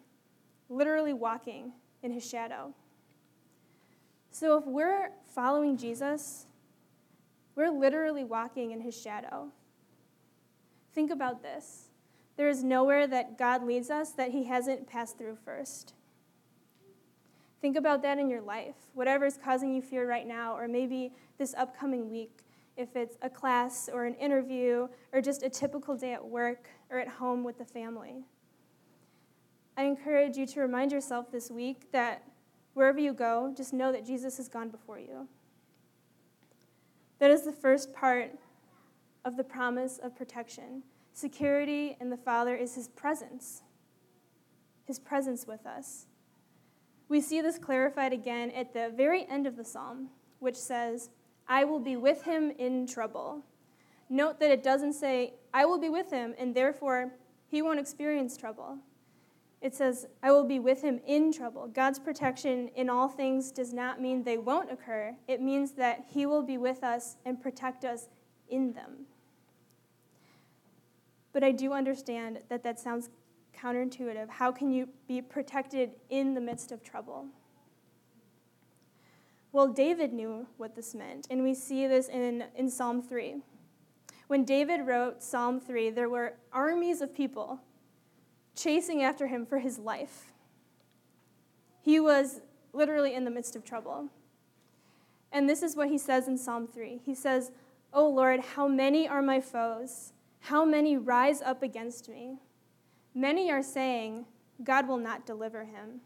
literally 0.69 1.13
walking 1.13 1.71
in 2.03 2.11
his 2.11 2.27
shadow. 2.27 2.73
So 4.31 4.57
if 4.57 4.65
we're 4.65 5.11
following 5.27 5.77
Jesus, 5.77 6.45
we're 7.55 7.71
literally 7.71 8.25
walking 8.25 8.71
in 8.71 8.81
his 8.81 8.99
shadow. 8.99 9.47
Think 10.93 11.09
about 11.09 11.41
this. 11.41 11.89
There 12.37 12.49
is 12.49 12.63
nowhere 12.63 13.07
that 13.07 13.37
God 13.37 13.63
leads 13.63 13.89
us 13.89 14.11
that 14.11 14.31
he 14.31 14.43
hasn't 14.43 14.87
passed 14.87 15.17
through 15.17 15.37
first. 15.45 15.93
Think 17.61 17.77
about 17.77 18.01
that 18.01 18.19
in 18.19 18.29
your 18.29 18.41
life. 18.41 18.75
Whatever 18.93 19.25
is 19.25 19.37
causing 19.41 19.73
you 19.73 19.81
fear 19.81 20.07
right 20.07 20.27
now, 20.27 20.55
or 20.55 20.67
maybe 20.67 21.13
this 21.37 21.55
upcoming 21.57 22.11
week, 22.11 22.44
if 22.77 22.95
it's 22.95 23.17
a 23.21 23.29
class 23.29 23.89
or 23.91 24.05
an 24.05 24.15
interview 24.15 24.87
or 25.13 25.21
just 25.21 25.43
a 25.43 25.49
typical 25.49 25.95
day 25.95 26.13
at 26.13 26.25
work 26.25 26.69
or 26.89 26.99
at 26.99 27.07
home 27.07 27.43
with 27.43 27.57
the 27.57 27.65
family. 27.65 28.25
I 29.77 29.83
encourage 29.83 30.37
you 30.37 30.45
to 30.47 30.61
remind 30.61 30.91
yourself 30.91 31.31
this 31.31 31.51
week 31.51 31.91
that 31.91 32.23
wherever 32.73 32.99
you 32.99 33.13
go, 33.13 33.53
just 33.55 33.73
know 33.73 33.91
that 33.91 34.05
Jesus 34.05 34.37
has 34.37 34.47
gone 34.47 34.69
before 34.69 34.99
you. 34.99 35.27
That 37.19 37.31
is 37.31 37.43
the 37.43 37.51
first 37.51 37.93
part 37.93 38.31
of 39.23 39.37
the 39.37 39.43
promise 39.43 39.99
of 40.01 40.15
protection. 40.15 40.83
Security 41.13 41.97
in 41.99 42.09
the 42.09 42.17
Father 42.17 42.55
is 42.55 42.75
His 42.75 42.87
presence, 42.89 43.63
His 44.85 44.99
presence 44.99 45.47
with 45.47 45.65
us. 45.65 46.07
We 47.07 47.21
see 47.21 47.41
this 47.41 47.57
clarified 47.57 48.13
again 48.13 48.51
at 48.51 48.73
the 48.73 48.91
very 48.95 49.27
end 49.29 49.47
of 49.47 49.55
the 49.55 49.63
psalm, 49.63 50.09
which 50.39 50.55
says, 50.55 51.09
I 51.47 51.63
will 51.63 51.79
be 51.79 51.95
with 51.95 52.23
him 52.23 52.51
in 52.57 52.87
trouble. 52.87 53.43
Note 54.09 54.39
that 54.39 54.51
it 54.51 54.63
doesn't 54.63 54.93
say, 54.93 55.33
I 55.53 55.65
will 55.65 55.79
be 55.79 55.89
with 55.89 56.11
him, 56.11 56.33
and 56.37 56.53
therefore 56.55 57.11
he 57.47 57.61
won't 57.61 57.79
experience 57.79 58.37
trouble. 58.37 58.77
It 59.61 59.73
says, 59.73 60.05
I 60.21 60.31
will 60.31 60.43
be 60.43 60.59
with 60.59 60.81
him 60.81 60.99
in 61.07 61.31
trouble. 61.31 61.67
God's 61.67 61.97
protection 61.97 62.69
in 62.75 62.89
all 62.89 63.07
things 63.07 63.51
does 63.51 63.73
not 63.73 63.99
mean 63.99 64.23
they 64.23 64.37
won't 64.37 64.71
occur, 64.71 65.15
it 65.27 65.41
means 65.41 65.71
that 65.71 66.05
he 66.07 66.25
will 66.25 66.43
be 66.43 66.57
with 66.57 66.83
us 66.83 67.17
and 67.25 67.41
protect 67.41 67.83
us 67.83 68.09
in 68.49 68.73
them. 68.73 69.05
But 71.33 71.43
I 71.43 71.51
do 71.51 71.73
understand 71.73 72.39
that 72.49 72.63
that 72.63 72.79
sounds 72.79 73.09
counterintuitive. 73.57 74.29
How 74.29 74.51
can 74.51 74.71
you 74.71 74.87
be 75.07 75.21
protected 75.21 75.91
in 76.09 76.33
the 76.33 76.41
midst 76.41 76.71
of 76.71 76.83
trouble? 76.83 77.25
Well, 79.55 79.69
David 79.69 80.11
knew 80.11 80.47
what 80.57 80.75
this 80.75 80.93
meant, 80.93 81.27
and 81.29 81.41
we 81.41 81.53
see 81.53 81.87
this 81.87 82.09
in, 82.09 82.43
in 82.57 82.69
Psalm 82.69 83.01
3. 83.01 83.37
When 84.27 84.43
David 84.43 84.81
wrote 84.81 85.23
Psalm 85.23 85.61
3, 85.61 85.91
there 85.91 86.09
were 86.09 86.33
armies 86.51 86.99
of 86.99 87.15
people 87.15 87.61
chasing 88.53 89.01
after 89.01 89.27
him 89.27 89.45
for 89.45 89.59
his 89.59 89.79
life. 89.79 90.33
He 91.81 92.01
was 92.01 92.41
literally 92.73 93.13
in 93.15 93.23
the 93.23 93.31
midst 93.31 93.55
of 93.55 93.63
trouble. 93.63 94.09
And 95.31 95.49
this 95.49 95.63
is 95.63 95.77
what 95.77 95.87
he 95.87 95.97
says 95.97 96.27
in 96.27 96.37
Psalm 96.37 96.67
3. 96.67 96.99
He 97.05 97.15
says, 97.15 97.53
O 97.93 98.09
Lord, 98.09 98.41
how 98.41 98.67
many 98.67 99.07
are 99.07 99.21
my 99.21 99.39
foes? 99.39 100.11
How 100.41 100.65
many 100.65 100.97
rise 100.97 101.41
up 101.41 101.63
against 101.63 102.09
me? 102.09 102.39
Many 103.13 103.49
are 103.49 103.63
saying, 103.63 104.25
God 104.65 104.85
will 104.85 104.97
not 104.97 105.25
deliver 105.25 105.63
him. 105.63 106.01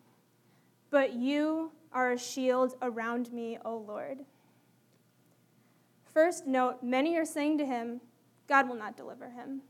But 0.91 1.13
you 1.13 1.71
are 1.91 2.11
a 2.11 2.17
shield 2.17 2.75
around 2.81 3.31
me, 3.31 3.57
O 3.63 3.77
Lord. 3.77 4.19
First, 6.13 6.47
note 6.47 6.83
many 6.83 7.17
are 7.17 7.25
saying 7.25 7.57
to 7.59 7.65
him, 7.65 8.01
God 8.47 8.67
will 8.67 8.75
not 8.75 8.97
deliver 8.97 9.29
him. 9.29 9.61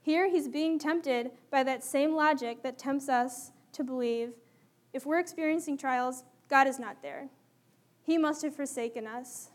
Here, 0.00 0.28
he's 0.28 0.48
being 0.48 0.78
tempted 0.78 1.30
by 1.50 1.62
that 1.62 1.84
same 1.84 2.14
logic 2.14 2.62
that 2.62 2.78
tempts 2.78 3.08
us 3.08 3.52
to 3.72 3.84
believe 3.84 4.32
if 4.92 5.06
we're 5.06 5.18
experiencing 5.18 5.78
trials, 5.78 6.24
God 6.48 6.66
is 6.66 6.78
not 6.78 7.02
there. 7.02 7.28
He 8.02 8.18
must 8.18 8.42
have 8.42 8.54
forsaken 8.54 9.06
us. 9.06 9.50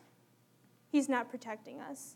He's 0.89 1.09
not 1.09 1.29
protecting 1.29 1.79
us. 1.79 2.15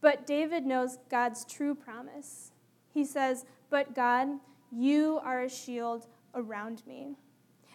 But 0.00 0.26
David 0.26 0.64
knows 0.64 0.98
God's 1.10 1.44
true 1.44 1.74
promise. 1.74 2.52
He 2.92 3.04
says, 3.04 3.44
But 3.68 3.94
God, 3.94 4.28
you 4.72 5.20
are 5.22 5.42
a 5.42 5.48
shield 5.48 6.06
around 6.34 6.86
me. 6.86 7.16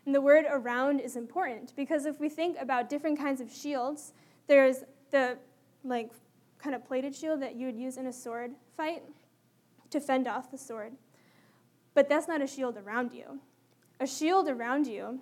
And 0.06 0.14
the 0.14 0.22
word 0.22 0.46
around 0.50 1.00
is 1.00 1.16
important 1.16 1.74
because 1.76 2.06
if 2.06 2.20
we 2.20 2.30
think 2.30 2.58
about 2.60 2.90
different 2.90 3.18
kinds 3.18 3.42
of 3.42 3.52
shields, 3.52 4.14
there's 4.48 4.84
the 5.12 5.38
like 5.84 6.12
kind 6.60 6.76
of 6.76 6.86
plated 6.86 7.16
shield 7.16 7.42
that 7.42 7.56
you 7.56 7.66
would 7.66 7.78
use 7.78 7.98
in 7.98 8.08
a 8.08 8.14
sword 8.14 8.52
fight 8.76 9.04
to 9.90 10.00
fend 10.00 10.28
off 10.28 10.52
the 10.52 10.58
sword. 10.58 10.94
But 11.94 12.10
that's 12.10 12.28
not 12.28 12.42
a 12.42 12.48
shield 12.48 12.78
around 12.78 13.14
you. 13.14 13.40
A 14.00 14.08
shield 14.08 14.48
around 14.48 14.86
you 14.88 15.20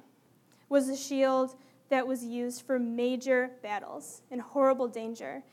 was 0.69 0.89
a 0.89 0.97
shield 0.97 1.55
that 1.89 2.07
was 2.07 2.25
used 2.25 2.65
for 2.65 2.79
major 2.79 3.51
battles 3.61 4.23
and 4.31 4.41
horrible 4.41 4.87
danger. 4.87 5.43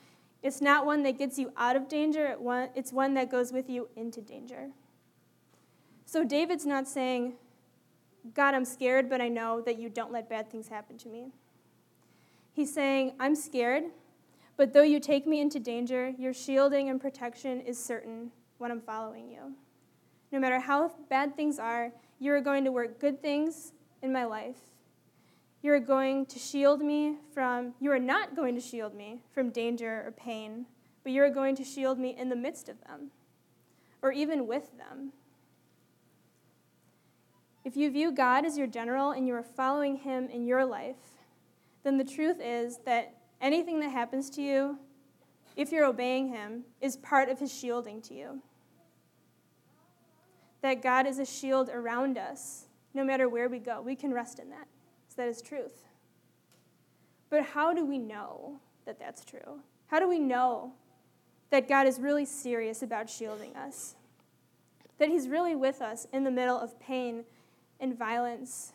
It's 0.41 0.59
not 0.59 0.85
one 0.85 1.03
that 1.03 1.19
gets 1.19 1.37
you 1.37 1.53
out 1.55 1.75
of 1.75 1.87
danger, 1.87 2.35
it's 2.75 2.91
one 2.91 3.13
that 3.13 3.29
goes 3.29 3.53
with 3.53 3.69
you 3.69 3.89
into 3.95 4.21
danger. 4.21 4.69
So 6.05 6.25
David's 6.25 6.65
not 6.65 6.87
saying, 6.87 7.33
God, 8.33 8.53
I'm 8.53 8.65
scared, 8.65 9.09
but 9.09 9.21
I 9.21 9.27
know 9.27 9.61
that 9.61 9.79
you 9.79 9.89
don't 9.89 10.11
let 10.11 10.29
bad 10.29 10.49
things 10.49 10.67
happen 10.67 10.97
to 10.99 11.09
me. 11.09 11.31
He's 12.53 12.73
saying, 12.73 13.13
I'm 13.19 13.35
scared, 13.35 13.83
but 14.57 14.73
though 14.73 14.83
you 14.83 14.99
take 14.99 15.25
me 15.25 15.39
into 15.39 15.59
danger, 15.59 16.13
your 16.17 16.33
shielding 16.33 16.89
and 16.89 16.99
protection 16.99 17.61
is 17.61 17.83
certain 17.83 18.31
when 18.57 18.71
I'm 18.71 18.81
following 18.81 19.29
you. 19.29 19.53
No 20.31 20.39
matter 20.39 20.59
how 20.59 20.91
bad 21.09 21.35
things 21.35 21.59
are, 21.59 21.91
you 22.19 22.33
are 22.33 22.41
going 22.41 22.63
to 22.65 22.71
work 22.71 22.99
good 22.99 23.21
things 23.21 23.73
in 24.01 24.13
my 24.13 24.25
life. 24.25 24.57
You 25.63 25.73
are 25.73 25.79
going 25.79 26.25
to 26.27 26.39
shield 26.39 26.81
me 26.81 27.17
from, 27.33 27.73
you 27.79 27.91
are 27.91 27.99
not 27.99 28.35
going 28.35 28.55
to 28.55 28.61
shield 28.61 28.93
me 28.93 29.21
from 29.31 29.49
danger 29.49 30.03
or 30.05 30.11
pain, 30.11 30.65
but 31.03 31.11
you 31.11 31.23
are 31.23 31.29
going 31.29 31.55
to 31.55 31.63
shield 31.63 31.97
me 31.97 32.15
in 32.17 32.29
the 32.29 32.35
midst 32.35 32.69
of 32.69 32.79
them, 32.81 33.11
or 34.01 34.11
even 34.11 34.47
with 34.47 34.77
them. 34.77 35.13
If 37.71 37.77
you 37.77 37.89
view 37.89 38.11
God 38.11 38.45
as 38.45 38.57
your 38.57 38.67
general 38.67 39.11
and 39.11 39.25
you 39.25 39.33
are 39.33 39.41
following 39.41 39.95
him 39.95 40.27
in 40.27 40.45
your 40.45 40.65
life, 40.65 40.97
then 41.85 41.97
the 41.97 42.03
truth 42.03 42.35
is 42.43 42.79
that 42.85 43.15
anything 43.39 43.79
that 43.79 43.91
happens 43.91 44.29
to 44.31 44.41
you, 44.41 44.77
if 45.55 45.71
you're 45.71 45.85
obeying 45.85 46.27
him, 46.27 46.65
is 46.81 46.97
part 46.97 47.29
of 47.29 47.39
his 47.39 47.49
shielding 47.49 48.01
to 48.01 48.13
you. 48.13 48.41
That 50.61 50.83
God 50.83 51.07
is 51.07 51.17
a 51.17 51.25
shield 51.25 51.69
around 51.69 52.17
us 52.17 52.65
no 52.93 53.05
matter 53.05 53.29
where 53.29 53.47
we 53.47 53.59
go. 53.59 53.81
We 53.81 53.95
can 53.95 54.13
rest 54.13 54.39
in 54.39 54.49
that. 54.49 54.67
So 55.07 55.21
that 55.21 55.29
is 55.29 55.41
truth. 55.41 55.85
But 57.29 57.41
how 57.41 57.73
do 57.73 57.85
we 57.85 57.99
know 57.99 58.59
that 58.83 58.99
that's 58.99 59.23
true? 59.23 59.61
How 59.87 60.01
do 60.01 60.09
we 60.09 60.19
know 60.19 60.73
that 61.51 61.69
God 61.69 61.87
is 61.87 62.01
really 62.01 62.25
serious 62.25 62.83
about 62.83 63.09
shielding 63.09 63.55
us? 63.55 63.95
That 64.97 65.07
he's 65.07 65.29
really 65.29 65.55
with 65.55 65.81
us 65.81 66.05
in 66.11 66.25
the 66.25 66.31
middle 66.31 66.59
of 66.59 66.77
pain 66.77 67.23
and 67.81 67.97
violence 67.97 68.71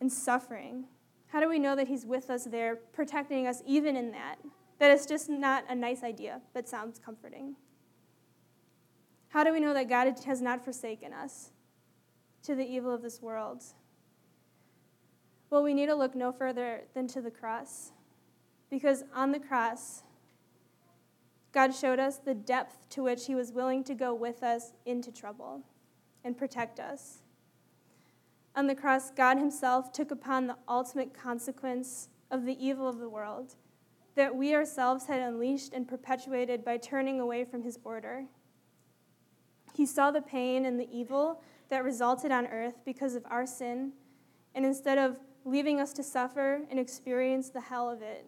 and 0.00 0.10
suffering? 0.10 0.86
How 1.28 1.38
do 1.38 1.48
we 1.48 1.60
know 1.60 1.76
that 1.76 1.86
He's 1.86 2.04
with 2.04 2.28
us 2.28 2.44
there, 2.44 2.74
protecting 2.74 3.46
us 3.46 3.62
even 3.64 3.96
in 3.96 4.10
that? 4.10 4.36
That 4.80 4.90
it's 4.90 5.06
just 5.06 5.28
not 5.28 5.64
a 5.68 5.74
nice 5.74 6.02
idea, 6.02 6.40
but 6.52 6.68
sounds 6.68 6.98
comforting. 6.98 7.54
How 9.28 9.44
do 9.44 9.52
we 9.52 9.60
know 9.60 9.72
that 9.72 9.88
God 9.88 10.12
has 10.26 10.42
not 10.42 10.64
forsaken 10.64 11.12
us 11.12 11.52
to 12.42 12.54
the 12.54 12.64
evil 12.64 12.92
of 12.92 13.00
this 13.00 13.22
world? 13.22 13.62
Well, 15.48 15.62
we 15.62 15.72
need 15.72 15.86
to 15.86 15.94
look 15.94 16.14
no 16.14 16.32
further 16.32 16.82
than 16.94 17.06
to 17.08 17.22
the 17.22 17.30
cross. 17.30 17.92
Because 18.68 19.04
on 19.14 19.32
the 19.32 19.38
cross, 19.38 20.02
God 21.52 21.74
showed 21.74 21.98
us 21.98 22.18
the 22.18 22.34
depth 22.34 22.88
to 22.90 23.02
which 23.02 23.26
He 23.26 23.34
was 23.34 23.52
willing 23.52 23.84
to 23.84 23.94
go 23.94 24.12
with 24.12 24.42
us 24.42 24.72
into 24.84 25.10
trouble 25.10 25.62
and 26.24 26.36
protect 26.36 26.78
us. 26.78 27.21
On 28.54 28.66
the 28.66 28.74
cross, 28.74 29.10
God 29.10 29.38
Himself 29.38 29.92
took 29.92 30.10
upon 30.10 30.46
the 30.46 30.56
ultimate 30.68 31.14
consequence 31.14 32.08
of 32.30 32.44
the 32.44 32.64
evil 32.64 32.88
of 32.88 32.98
the 32.98 33.08
world 33.08 33.54
that 34.14 34.36
we 34.36 34.54
ourselves 34.54 35.06
had 35.06 35.20
unleashed 35.20 35.72
and 35.72 35.88
perpetuated 35.88 36.64
by 36.64 36.76
turning 36.76 37.18
away 37.18 37.44
from 37.44 37.62
His 37.62 37.78
order. 37.82 38.24
He 39.74 39.86
saw 39.86 40.10
the 40.10 40.20
pain 40.20 40.66
and 40.66 40.78
the 40.78 40.88
evil 40.92 41.42
that 41.70 41.82
resulted 41.82 42.30
on 42.30 42.46
earth 42.46 42.84
because 42.84 43.14
of 43.14 43.24
our 43.30 43.46
sin, 43.46 43.92
and 44.54 44.66
instead 44.66 44.98
of 44.98 45.18
leaving 45.46 45.80
us 45.80 45.94
to 45.94 46.02
suffer 46.02 46.60
and 46.70 46.78
experience 46.78 47.48
the 47.48 47.62
hell 47.62 47.88
of 47.88 48.02
it, 48.02 48.26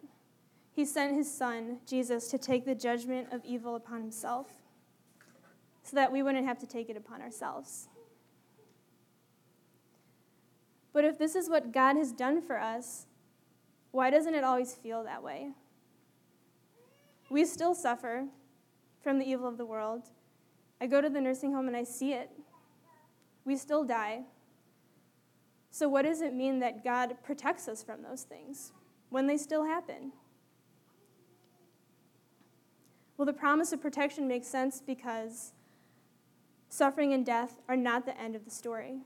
he 0.71 0.83
sent 0.83 1.15
his 1.15 1.31
son, 1.31 1.77
Jesus, 1.85 2.27
to 2.29 2.37
take 2.37 2.65
the 2.65 2.75
judgment 2.75 3.31
of 3.31 3.45
evil 3.45 3.75
upon 3.75 4.01
himself 4.01 4.49
so 5.83 5.95
that 5.95 6.11
we 6.11 6.21
wouldn't 6.21 6.45
have 6.45 6.59
to 6.59 6.67
take 6.67 6.89
it 6.89 6.97
upon 6.97 7.21
ourselves. 7.21 7.87
But 10.95 11.03
if 11.03 11.17
this 11.17 11.35
is 11.35 11.49
what 11.49 11.73
God 11.73 11.97
has 11.97 12.13
done 12.13 12.41
for 12.41 12.57
us, 12.57 13.07
why 13.91 14.09
doesn't 14.09 14.33
it 14.33 14.45
always 14.45 14.73
feel 14.73 15.03
that 15.03 15.21
way? 15.21 15.51
We 17.29 17.43
still 17.43 17.75
suffer 17.75 18.27
from 19.01 19.19
the 19.19 19.29
evil 19.29 19.45
of 19.45 19.57
the 19.57 19.65
world. 19.65 20.03
I 20.79 20.87
go 20.87 21.01
to 21.01 21.09
the 21.09 21.19
nursing 21.19 21.51
home 21.51 21.67
and 21.67 21.75
I 21.75 21.83
see 21.83 22.13
it. 22.13 22.29
We 23.43 23.57
still 23.57 23.83
die. 23.83 24.21
So, 25.69 25.89
what 25.89 26.03
does 26.03 26.21
it 26.21 26.33
mean 26.33 26.59
that 26.59 26.85
God 26.85 27.17
protects 27.23 27.67
us 27.67 27.83
from 27.83 28.01
those 28.01 28.23
things 28.23 28.71
when 29.09 29.27
they 29.27 29.35
still 29.35 29.65
happen? 29.65 30.13
Well, 33.17 33.25
the 33.25 33.33
promise 33.33 33.73
of 33.73 33.81
protection 33.81 34.29
makes 34.29 34.47
sense 34.47 34.79
because 34.79 35.51
suffering 36.69 37.11
and 37.11 37.25
death 37.25 37.59
are 37.67 37.75
not 37.75 38.05
the 38.05 38.17
end 38.17 38.33
of 38.33 38.45
the 38.45 38.51
story. 38.51 39.01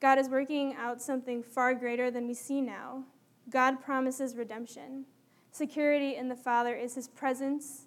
God 0.00 0.18
is 0.18 0.28
working 0.28 0.74
out 0.74 1.00
something 1.00 1.42
far 1.42 1.74
greater 1.74 2.10
than 2.10 2.26
we 2.26 2.34
see 2.34 2.60
now. 2.60 3.04
God 3.50 3.82
promises 3.82 4.36
redemption. 4.36 5.04
Security 5.50 6.16
in 6.16 6.28
the 6.28 6.36
Father 6.36 6.74
is 6.74 6.94
his 6.94 7.08
presence 7.08 7.86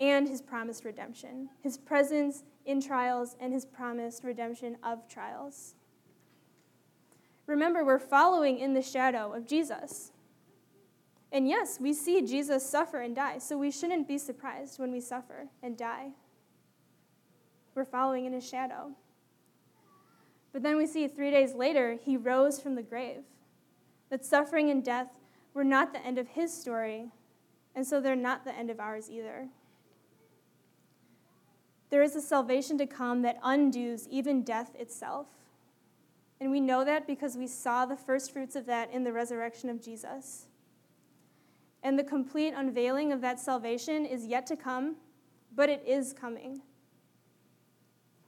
and 0.00 0.28
his 0.28 0.42
promised 0.42 0.84
redemption. 0.84 1.48
His 1.62 1.78
presence 1.78 2.44
in 2.64 2.80
trials 2.80 3.36
and 3.40 3.52
his 3.52 3.64
promised 3.64 4.24
redemption 4.24 4.76
of 4.82 5.08
trials. 5.08 5.74
Remember, 7.46 7.84
we're 7.84 7.98
following 7.98 8.58
in 8.58 8.74
the 8.74 8.82
shadow 8.82 9.32
of 9.32 9.46
Jesus. 9.46 10.12
And 11.30 11.48
yes, 11.48 11.78
we 11.80 11.92
see 11.92 12.22
Jesus 12.22 12.68
suffer 12.68 13.00
and 13.00 13.14
die, 13.14 13.38
so 13.38 13.56
we 13.56 13.70
shouldn't 13.70 14.08
be 14.08 14.18
surprised 14.18 14.78
when 14.78 14.90
we 14.90 15.00
suffer 15.00 15.48
and 15.62 15.76
die. 15.76 16.10
We're 17.74 17.84
following 17.84 18.24
in 18.24 18.32
his 18.32 18.48
shadow. 18.48 18.92
But 20.56 20.62
then 20.62 20.78
we 20.78 20.86
see 20.86 21.06
three 21.06 21.30
days 21.30 21.52
later, 21.52 21.98
he 22.02 22.16
rose 22.16 22.58
from 22.58 22.76
the 22.76 22.82
grave. 22.82 23.24
That 24.08 24.24
suffering 24.24 24.70
and 24.70 24.82
death 24.82 25.08
were 25.52 25.64
not 25.64 25.92
the 25.92 26.00
end 26.00 26.16
of 26.16 26.28
his 26.28 26.50
story, 26.50 27.10
and 27.74 27.86
so 27.86 28.00
they're 28.00 28.16
not 28.16 28.46
the 28.46 28.54
end 28.54 28.70
of 28.70 28.80
ours 28.80 29.10
either. 29.10 29.48
There 31.90 32.02
is 32.02 32.16
a 32.16 32.22
salvation 32.22 32.78
to 32.78 32.86
come 32.86 33.20
that 33.20 33.38
undoes 33.42 34.08
even 34.10 34.44
death 34.44 34.74
itself. 34.78 35.26
And 36.40 36.50
we 36.50 36.60
know 36.60 36.86
that 36.86 37.06
because 37.06 37.36
we 37.36 37.48
saw 37.48 37.84
the 37.84 37.94
first 37.94 38.32
fruits 38.32 38.56
of 38.56 38.64
that 38.64 38.90
in 38.90 39.04
the 39.04 39.12
resurrection 39.12 39.68
of 39.68 39.82
Jesus 39.82 40.46
and 41.82 41.98
the 41.98 42.02
complete 42.02 42.54
unveiling 42.56 43.12
of 43.12 43.20
that 43.20 43.38
salvation 43.38 44.06
is 44.06 44.24
yet 44.24 44.46
to 44.46 44.56
come, 44.56 44.96
but 45.54 45.68
it 45.68 45.82
is 45.86 46.14
coming. 46.14 46.62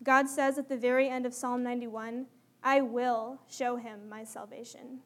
God 0.09 0.27
says 0.27 0.57
at 0.57 0.71
the 0.71 0.77
very 0.79 1.07
end 1.07 1.27
of 1.27 1.35
Psalm 1.35 1.63
91, 1.63 2.25
I 2.65 2.81
will 2.81 3.43
show 3.47 3.77
him 3.77 4.09
my 4.09 4.25
salvation. 4.25 5.01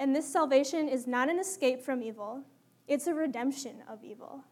And 0.00 0.16
this 0.16 0.26
salvation 0.26 0.88
is 0.88 1.06
not 1.06 1.30
an 1.30 1.38
escape 1.38 1.80
from 1.80 2.02
evil, 2.02 2.42
it's 2.88 3.06
a 3.06 3.14
redemption 3.14 3.84
of 3.88 4.02
evil. 4.02 4.42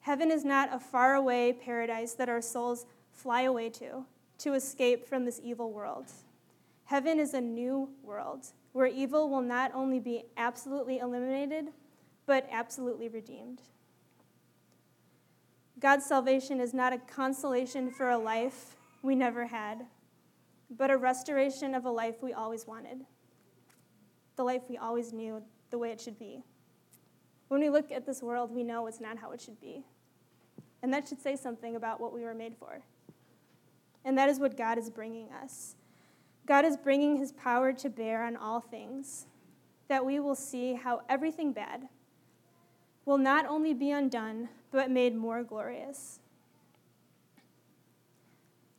Heaven 0.00 0.32
is 0.32 0.44
not 0.44 0.74
a 0.74 0.80
faraway 0.80 1.52
paradise 1.52 2.14
that 2.14 2.28
our 2.28 2.40
souls 2.40 2.84
fly 3.12 3.42
away 3.42 3.70
to 3.70 4.06
to 4.38 4.54
escape 4.54 5.06
from 5.06 5.24
this 5.24 5.40
evil 5.40 5.70
world. 5.70 6.10
Heaven 6.86 7.20
is 7.20 7.32
a 7.32 7.40
new 7.40 7.90
world 8.02 8.44
where 8.72 8.88
evil 8.88 9.30
will 9.30 9.40
not 9.40 9.72
only 9.72 10.00
be 10.00 10.24
absolutely 10.36 10.98
eliminated, 10.98 11.68
but 12.26 12.48
absolutely 12.50 13.08
redeemed. 13.08 13.62
God's 15.82 16.06
salvation 16.06 16.60
is 16.60 16.72
not 16.72 16.92
a 16.92 16.98
consolation 16.98 17.90
for 17.90 18.10
a 18.10 18.16
life 18.16 18.76
we 19.02 19.16
never 19.16 19.46
had, 19.46 19.84
but 20.70 20.92
a 20.92 20.96
restoration 20.96 21.74
of 21.74 21.86
a 21.86 21.90
life 21.90 22.22
we 22.22 22.32
always 22.32 22.68
wanted, 22.68 22.98
the 24.36 24.44
life 24.44 24.62
we 24.68 24.76
always 24.76 25.12
knew 25.12 25.42
the 25.70 25.78
way 25.78 25.90
it 25.90 26.00
should 26.00 26.20
be. 26.20 26.44
When 27.48 27.60
we 27.60 27.68
look 27.68 27.90
at 27.90 28.06
this 28.06 28.22
world, 28.22 28.52
we 28.52 28.62
know 28.62 28.86
it's 28.86 29.00
not 29.00 29.18
how 29.18 29.32
it 29.32 29.40
should 29.40 29.60
be. 29.60 29.84
And 30.84 30.94
that 30.94 31.08
should 31.08 31.20
say 31.20 31.34
something 31.34 31.74
about 31.74 32.00
what 32.00 32.14
we 32.14 32.22
were 32.22 32.32
made 32.32 32.54
for. 32.56 32.80
And 34.04 34.16
that 34.16 34.28
is 34.28 34.38
what 34.38 34.56
God 34.56 34.78
is 34.78 34.88
bringing 34.88 35.30
us. 35.42 35.74
God 36.46 36.64
is 36.64 36.76
bringing 36.76 37.16
his 37.16 37.32
power 37.32 37.72
to 37.72 37.90
bear 37.90 38.22
on 38.22 38.36
all 38.36 38.60
things, 38.60 39.26
that 39.88 40.06
we 40.06 40.20
will 40.20 40.36
see 40.36 40.74
how 40.74 41.00
everything 41.08 41.52
bad 41.52 41.88
will 43.04 43.18
not 43.18 43.46
only 43.46 43.74
be 43.74 43.90
undone, 43.90 44.48
but 44.70 44.90
made 44.90 45.14
more 45.14 45.42
glorious. 45.42 46.20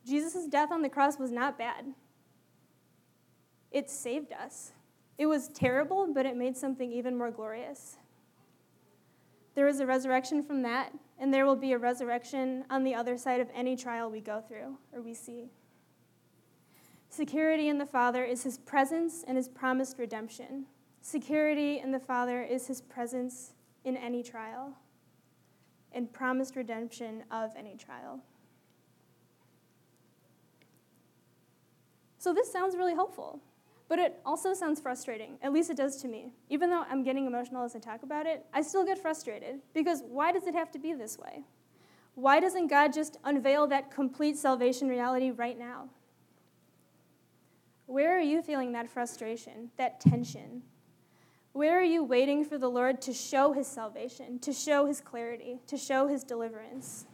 Jesus' 0.05 0.47
death 0.47 0.71
on 0.71 0.81
the 0.81 0.89
cross 0.89 1.17
was 1.17 1.31
not 1.31 1.57
bad. 1.57 1.85
It 3.71 3.89
saved 3.89 4.33
us. 4.33 4.71
It 5.17 5.25
was 5.27 5.47
terrible, 5.49 6.07
but 6.13 6.25
it 6.25 6.35
made 6.35 6.57
something 6.57 6.91
even 6.91 7.17
more 7.17 7.31
glorious. 7.31 7.97
There 9.55 9.67
is 9.67 9.79
a 9.79 9.85
resurrection 9.85 10.43
from 10.43 10.63
that, 10.63 10.93
and 11.19 11.33
there 11.33 11.45
will 11.45 11.55
be 11.55 11.73
a 11.73 11.77
resurrection 11.77 12.65
on 12.69 12.83
the 12.83 12.95
other 12.95 13.17
side 13.17 13.39
of 13.39 13.49
any 13.53 13.75
trial 13.75 14.09
we 14.09 14.19
go 14.19 14.41
through 14.41 14.77
or 14.91 15.01
we 15.01 15.13
see. 15.13 15.49
Security 17.09 17.67
in 17.67 17.77
the 17.77 17.85
Father 17.85 18.23
is 18.23 18.43
his 18.43 18.57
presence 18.57 19.23
and 19.27 19.37
his 19.37 19.47
promised 19.47 19.99
redemption. 19.99 20.65
Security 21.01 21.79
in 21.79 21.91
the 21.91 21.99
Father 21.99 22.41
is 22.41 22.65
his 22.65 22.81
presence 22.81 23.51
in 23.83 23.97
any 23.97 24.23
trial 24.23 24.77
and 25.91 26.11
promised 26.11 26.55
redemption 26.55 27.23
of 27.31 27.51
any 27.55 27.75
trial. 27.75 28.19
So, 32.17 32.33
this 32.33 32.51
sounds 32.51 32.75
really 32.75 32.95
hopeful, 32.95 33.41
but 33.89 33.99
it 33.99 34.19
also 34.25 34.53
sounds 34.53 34.79
frustrating. 34.79 35.37
At 35.41 35.51
least 35.51 35.69
it 35.69 35.77
does 35.77 35.97
to 35.97 36.07
me. 36.07 36.33
Even 36.49 36.69
though 36.69 36.85
I'm 36.89 37.03
getting 37.03 37.25
emotional 37.25 37.63
as 37.63 37.75
I 37.75 37.79
talk 37.79 38.03
about 38.03 38.25
it, 38.25 38.45
I 38.53 38.61
still 38.61 38.85
get 38.85 38.97
frustrated 38.97 39.59
because 39.73 40.01
why 40.07 40.31
does 40.31 40.47
it 40.47 40.55
have 40.55 40.71
to 40.71 40.79
be 40.79 40.93
this 40.93 41.17
way? 41.17 41.43
Why 42.15 42.39
doesn't 42.39 42.67
God 42.67 42.93
just 42.93 43.17
unveil 43.23 43.67
that 43.67 43.91
complete 43.91 44.37
salvation 44.37 44.87
reality 44.87 45.31
right 45.31 45.57
now? 45.57 45.89
Where 47.87 48.15
are 48.15 48.21
you 48.21 48.41
feeling 48.41 48.71
that 48.71 48.89
frustration, 48.89 49.71
that 49.77 49.99
tension? 49.99 50.63
Where 51.53 51.79
are 51.79 51.83
you 51.83 52.03
waiting 52.03 52.43
for 52.43 52.57
the 52.57 52.67
Lord 52.67 52.99
to 53.03 53.13
show 53.13 53.53
his 53.53 53.67
salvation, 53.67 54.39
to 54.39 54.51
show 54.51 54.87
his 54.87 54.99
clarity, 54.99 55.59
to 55.67 55.77
show 55.77 56.07
his 56.07 56.23
deliverance? 56.23 57.05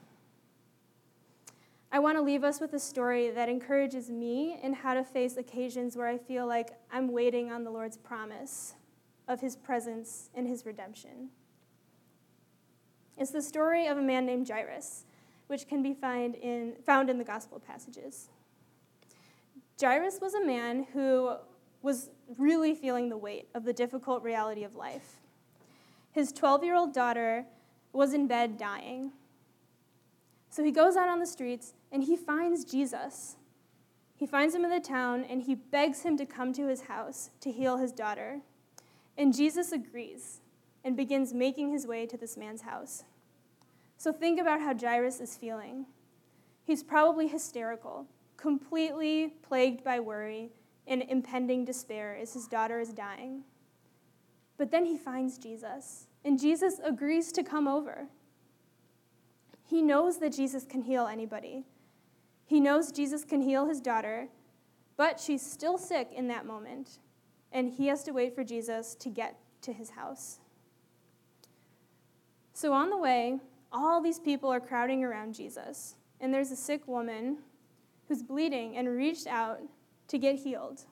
I 1.91 1.99
want 1.99 2.17
to 2.17 2.21
leave 2.21 2.45
us 2.45 2.61
with 2.61 2.73
a 2.73 2.79
story 2.79 3.31
that 3.31 3.49
encourages 3.49 4.09
me 4.09 4.57
in 4.63 4.71
how 4.73 4.93
to 4.93 5.03
face 5.03 5.35
occasions 5.35 5.97
where 5.97 6.07
I 6.07 6.17
feel 6.17 6.47
like 6.47 6.69
I'm 6.89 7.11
waiting 7.11 7.51
on 7.51 7.65
the 7.65 7.71
Lord's 7.71 7.97
promise 7.97 8.75
of 9.27 9.41
his 9.41 9.57
presence 9.57 10.29
and 10.33 10.47
his 10.47 10.65
redemption. 10.65 11.31
It's 13.17 13.31
the 13.31 13.41
story 13.41 13.87
of 13.87 13.97
a 13.97 14.01
man 14.01 14.25
named 14.25 14.47
Jairus, 14.47 15.03
which 15.47 15.67
can 15.67 15.83
be 15.83 15.93
find 15.93 16.35
in, 16.35 16.75
found 16.85 17.09
in 17.09 17.17
the 17.17 17.25
gospel 17.25 17.59
passages. 17.59 18.29
Jairus 19.81 20.19
was 20.21 20.33
a 20.33 20.45
man 20.45 20.87
who 20.93 21.35
was 21.81 22.09
really 22.37 22.75
feeling 22.75 23.09
the 23.09 23.17
weight 23.17 23.47
of 23.53 23.65
the 23.65 23.73
difficult 23.73 24.23
reality 24.23 24.63
of 24.63 24.75
life. 24.75 25.17
His 26.11 26.31
12 26.31 26.63
year 26.63 26.75
old 26.75 26.93
daughter 26.93 27.45
was 27.93 28.13
in 28.13 28.27
bed 28.27 28.57
dying. 28.57 29.11
So 30.49 30.63
he 30.63 30.71
goes 30.71 30.95
out 30.95 31.09
on 31.09 31.19
the 31.19 31.25
streets 31.25 31.73
and 31.91 32.03
he 32.03 32.15
finds 32.15 32.65
Jesus. 32.65 33.35
He 34.15 34.25
finds 34.25 34.53
him 34.53 34.63
in 34.63 34.71
the 34.71 34.79
town 34.79 35.23
and 35.29 35.43
he 35.43 35.55
begs 35.55 36.01
him 36.01 36.17
to 36.17 36.25
come 36.25 36.53
to 36.53 36.67
his 36.67 36.81
house 36.81 37.29
to 37.41 37.51
heal 37.51 37.77
his 37.77 37.91
daughter. 37.91 38.41
And 39.17 39.35
Jesus 39.35 39.71
agrees 39.71 40.41
and 40.83 40.95
begins 40.95 41.33
making 41.33 41.71
his 41.71 41.85
way 41.85 42.05
to 42.05 42.17
this 42.17 42.37
man's 42.37 42.61
house. 42.61 43.03
So 43.97 44.11
think 44.13 44.39
about 44.39 44.61
how 44.61 44.75
Jairus 44.77 45.19
is 45.19 45.35
feeling. 45.35 45.85
He's 46.63 46.83
probably 46.83 47.27
hysterical 47.27 48.07
completely 48.39 49.33
plagued 49.41 49.83
by 49.83 49.99
worry 49.99 50.49
in 50.89 51.03
impending 51.03 51.63
despair 51.63 52.17
as 52.19 52.33
his 52.33 52.47
daughter 52.47 52.79
is 52.79 52.91
dying. 52.91 53.43
But 54.57 54.71
then 54.71 54.85
he 54.85 54.97
finds 54.97 55.37
Jesus, 55.37 56.07
and 56.25 56.37
Jesus 56.37 56.81
agrees 56.83 57.31
to 57.33 57.43
come 57.43 57.67
over. 57.67 58.07
He 59.63 59.81
knows 59.83 60.17
that 60.17 60.33
Jesus 60.33 60.65
can 60.65 60.81
heal 60.81 61.05
anybody. 61.05 61.63
He 62.45 62.59
knows 62.59 62.91
Jesus 62.91 63.23
can 63.23 63.39
heal 63.39 63.67
his 63.67 63.79
daughter, 63.79 64.27
but 64.97 65.19
she's 65.19 65.45
still 65.45 65.77
sick 65.77 66.09
in 66.13 66.27
that 66.29 66.47
moment, 66.47 66.97
and 67.51 67.69
he 67.69 67.87
has 67.87 68.03
to 68.05 68.11
wait 68.11 68.33
for 68.33 68.43
Jesus 68.43 68.95
to 68.95 69.09
get 69.09 69.37
to 69.61 69.71
his 69.71 69.91
house. 69.91 70.39
So 72.53 72.73
on 72.73 72.89
the 72.89 72.97
way, 72.97 73.39
all 73.71 74.01
these 74.01 74.19
people 74.19 74.49
are 74.51 74.59
crowding 74.59 75.03
around 75.03 75.35
Jesus, 75.35 75.95
and 76.19 76.33
there's 76.33 76.51
a 76.51 76.55
sick 76.55 76.87
woman 76.87 77.37
who's 78.07 78.23
bleeding 78.23 78.75
and 78.75 78.89
reached 78.89 79.27
out 79.27 79.59
to 80.09 80.17
get 80.17 80.35
healed. 80.35 80.85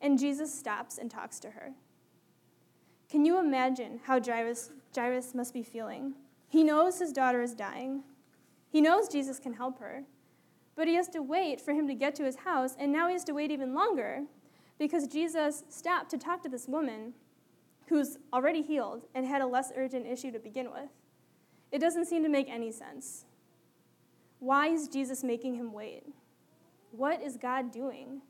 And 0.00 0.18
Jesus 0.18 0.52
stops 0.52 0.98
and 0.98 1.10
talks 1.10 1.38
to 1.40 1.50
her. 1.50 1.72
Can 3.08 3.24
you 3.24 3.38
imagine 3.38 4.00
how 4.04 4.20
Jairus, 4.20 4.70
Jairus 4.94 5.34
must 5.34 5.54
be 5.54 5.62
feeling? 5.62 6.14
He 6.48 6.64
knows 6.64 6.98
his 6.98 7.12
daughter 7.12 7.40
is 7.40 7.54
dying. 7.54 8.02
He 8.68 8.80
knows 8.80 9.08
Jesus 9.08 9.38
can 9.38 9.54
help 9.54 9.78
her. 9.78 10.04
But 10.74 10.88
he 10.88 10.94
has 10.94 11.08
to 11.08 11.22
wait 11.22 11.60
for 11.60 11.72
him 11.72 11.86
to 11.86 11.94
get 11.94 12.14
to 12.16 12.24
his 12.24 12.36
house, 12.36 12.74
and 12.78 12.90
now 12.90 13.06
he 13.08 13.12
has 13.12 13.24
to 13.24 13.34
wait 13.34 13.50
even 13.50 13.74
longer 13.74 14.22
because 14.78 15.06
Jesus 15.06 15.64
stopped 15.68 16.10
to 16.10 16.18
talk 16.18 16.42
to 16.42 16.48
this 16.48 16.66
woman 16.66 17.12
who's 17.88 18.16
already 18.32 18.62
healed 18.62 19.06
and 19.14 19.26
had 19.26 19.42
a 19.42 19.46
less 19.46 19.70
urgent 19.76 20.06
issue 20.06 20.32
to 20.32 20.38
begin 20.38 20.72
with. 20.72 20.88
It 21.70 21.78
doesn't 21.78 22.06
seem 22.06 22.22
to 22.22 22.28
make 22.28 22.48
any 22.48 22.72
sense. 22.72 23.26
Why 24.38 24.68
is 24.68 24.88
Jesus 24.88 25.22
making 25.22 25.54
him 25.54 25.72
wait? 25.72 26.04
What 26.92 27.22
is 27.22 27.36
God 27.36 27.72
doing? 27.72 28.22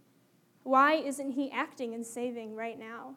Why 0.63 0.95
isn't 0.95 1.33
he 1.33 1.51
acting 1.51 1.95
and 1.95 2.07
saving 2.07 2.55
right 2.55 2.79
now? 2.79 3.17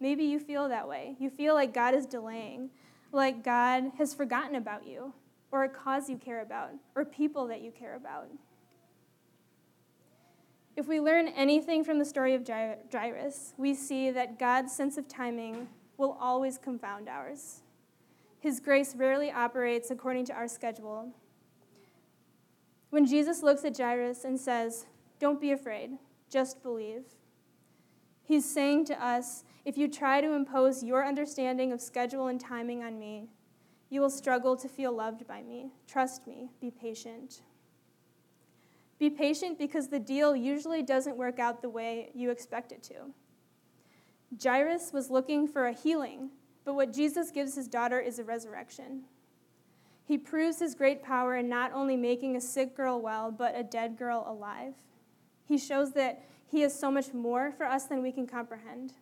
Maybe 0.00 0.24
you 0.24 0.38
feel 0.38 0.68
that 0.68 0.88
way. 0.88 1.16
You 1.18 1.28
feel 1.28 1.54
like 1.54 1.74
God 1.74 1.94
is 1.94 2.06
delaying, 2.06 2.70
like 3.12 3.44
God 3.44 3.92
has 3.98 4.14
forgotten 4.14 4.54
about 4.54 4.86
you, 4.86 5.12
or 5.50 5.64
a 5.64 5.68
cause 5.68 6.08
you 6.08 6.16
care 6.16 6.40
about, 6.40 6.70
or 6.94 7.04
people 7.04 7.46
that 7.48 7.62
you 7.62 7.72
care 7.72 7.96
about. 7.96 8.28
If 10.76 10.88
we 10.88 11.00
learn 11.00 11.28
anything 11.28 11.84
from 11.84 11.98
the 11.98 12.04
story 12.04 12.34
of 12.34 12.46
Jairus, 12.46 13.54
we 13.56 13.74
see 13.74 14.10
that 14.10 14.38
God's 14.38 14.72
sense 14.72 14.96
of 14.96 15.06
timing 15.06 15.68
will 15.96 16.16
always 16.20 16.58
confound 16.58 17.08
ours. 17.08 17.62
His 18.40 18.60
grace 18.60 18.94
rarely 18.96 19.30
operates 19.30 19.90
according 19.90 20.26
to 20.26 20.32
our 20.32 20.48
schedule. 20.48 21.12
When 22.94 23.06
Jesus 23.06 23.42
looks 23.42 23.64
at 23.64 23.76
Jairus 23.76 24.22
and 24.22 24.38
says, 24.38 24.86
Don't 25.18 25.40
be 25.40 25.50
afraid, 25.50 25.98
just 26.30 26.62
believe, 26.62 27.02
he's 28.22 28.48
saying 28.48 28.84
to 28.84 29.04
us, 29.04 29.42
If 29.64 29.76
you 29.76 29.88
try 29.88 30.20
to 30.20 30.30
impose 30.30 30.84
your 30.84 31.04
understanding 31.04 31.72
of 31.72 31.80
schedule 31.80 32.28
and 32.28 32.40
timing 32.40 32.84
on 32.84 33.00
me, 33.00 33.30
you 33.90 34.00
will 34.00 34.10
struggle 34.10 34.56
to 34.56 34.68
feel 34.68 34.92
loved 34.92 35.26
by 35.26 35.42
me. 35.42 35.72
Trust 35.88 36.28
me, 36.28 36.50
be 36.60 36.70
patient. 36.70 37.42
Be 39.00 39.10
patient 39.10 39.58
because 39.58 39.88
the 39.88 39.98
deal 39.98 40.36
usually 40.36 40.84
doesn't 40.84 41.16
work 41.16 41.40
out 41.40 41.62
the 41.62 41.68
way 41.68 42.12
you 42.14 42.30
expect 42.30 42.70
it 42.70 42.84
to. 42.84 43.10
Jairus 44.40 44.92
was 44.92 45.10
looking 45.10 45.48
for 45.48 45.66
a 45.66 45.72
healing, 45.72 46.30
but 46.64 46.74
what 46.74 46.92
Jesus 46.92 47.32
gives 47.32 47.56
his 47.56 47.66
daughter 47.66 47.98
is 47.98 48.20
a 48.20 48.24
resurrection. 48.24 49.02
He 50.06 50.18
proves 50.18 50.58
his 50.58 50.74
great 50.74 51.02
power 51.02 51.36
in 51.36 51.48
not 51.48 51.72
only 51.72 51.96
making 51.96 52.36
a 52.36 52.40
sick 52.40 52.76
girl 52.76 53.00
well, 53.00 53.30
but 53.30 53.56
a 53.56 53.62
dead 53.62 53.96
girl 53.96 54.24
alive. 54.28 54.74
He 55.46 55.56
shows 55.56 55.92
that 55.92 56.22
he 56.46 56.62
is 56.62 56.78
so 56.78 56.90
much 56.90 57.14
more 57.14 57.52
for 57.52 57.64
us 57.64 57.84
than 57.84 58.02
we 58.02 58.12
can 58.12 58.26
comprehend. 58.26 58.92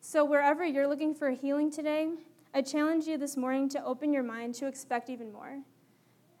So, 0.00 0.24
wherever 0.24 0.64
you're 0.64 0.88
looking 0.88 1.14
for 1.14 1.30
healing 1.30 1.70
today, 1.70 2.10
I 2.52 2.62
challenge 2.62 3.06
you 3.06 3.16
this 3.16 3.36
morning 3.36 3.68
to 3.70 3.84
open 3.84 4.12
your 4.12 4.24
mind 4.24 4.54
to 4.56 4.66
expect 4.66 5.08
even 5.08 5.32
more. 5.32 5.60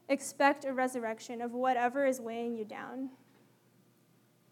Expect 0.08 0.64
a 0.64 0.72
resurrection 0.72 1.40
of 1.40 1.52
whatever 1.52 2.04
is 2.04 2.20
weighing 2.20 2.56
you 2.56 2.64
down. 2.64 3.10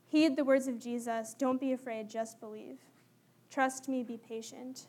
Heed 0.07 0.37
the 0.37 0.45
words 0.45 0.69
of 0.69 0.79
Jesus 0.79 1.35
don't 1.35 1.61
be 1.61 1.73
afraid, 1.73 2.09
just 2.09 2.39
believe. 2.39 2.79
Trust 3.51 3.89
me, 3.89 4.05
be 4.05 4.17
patient. 4.17 4.87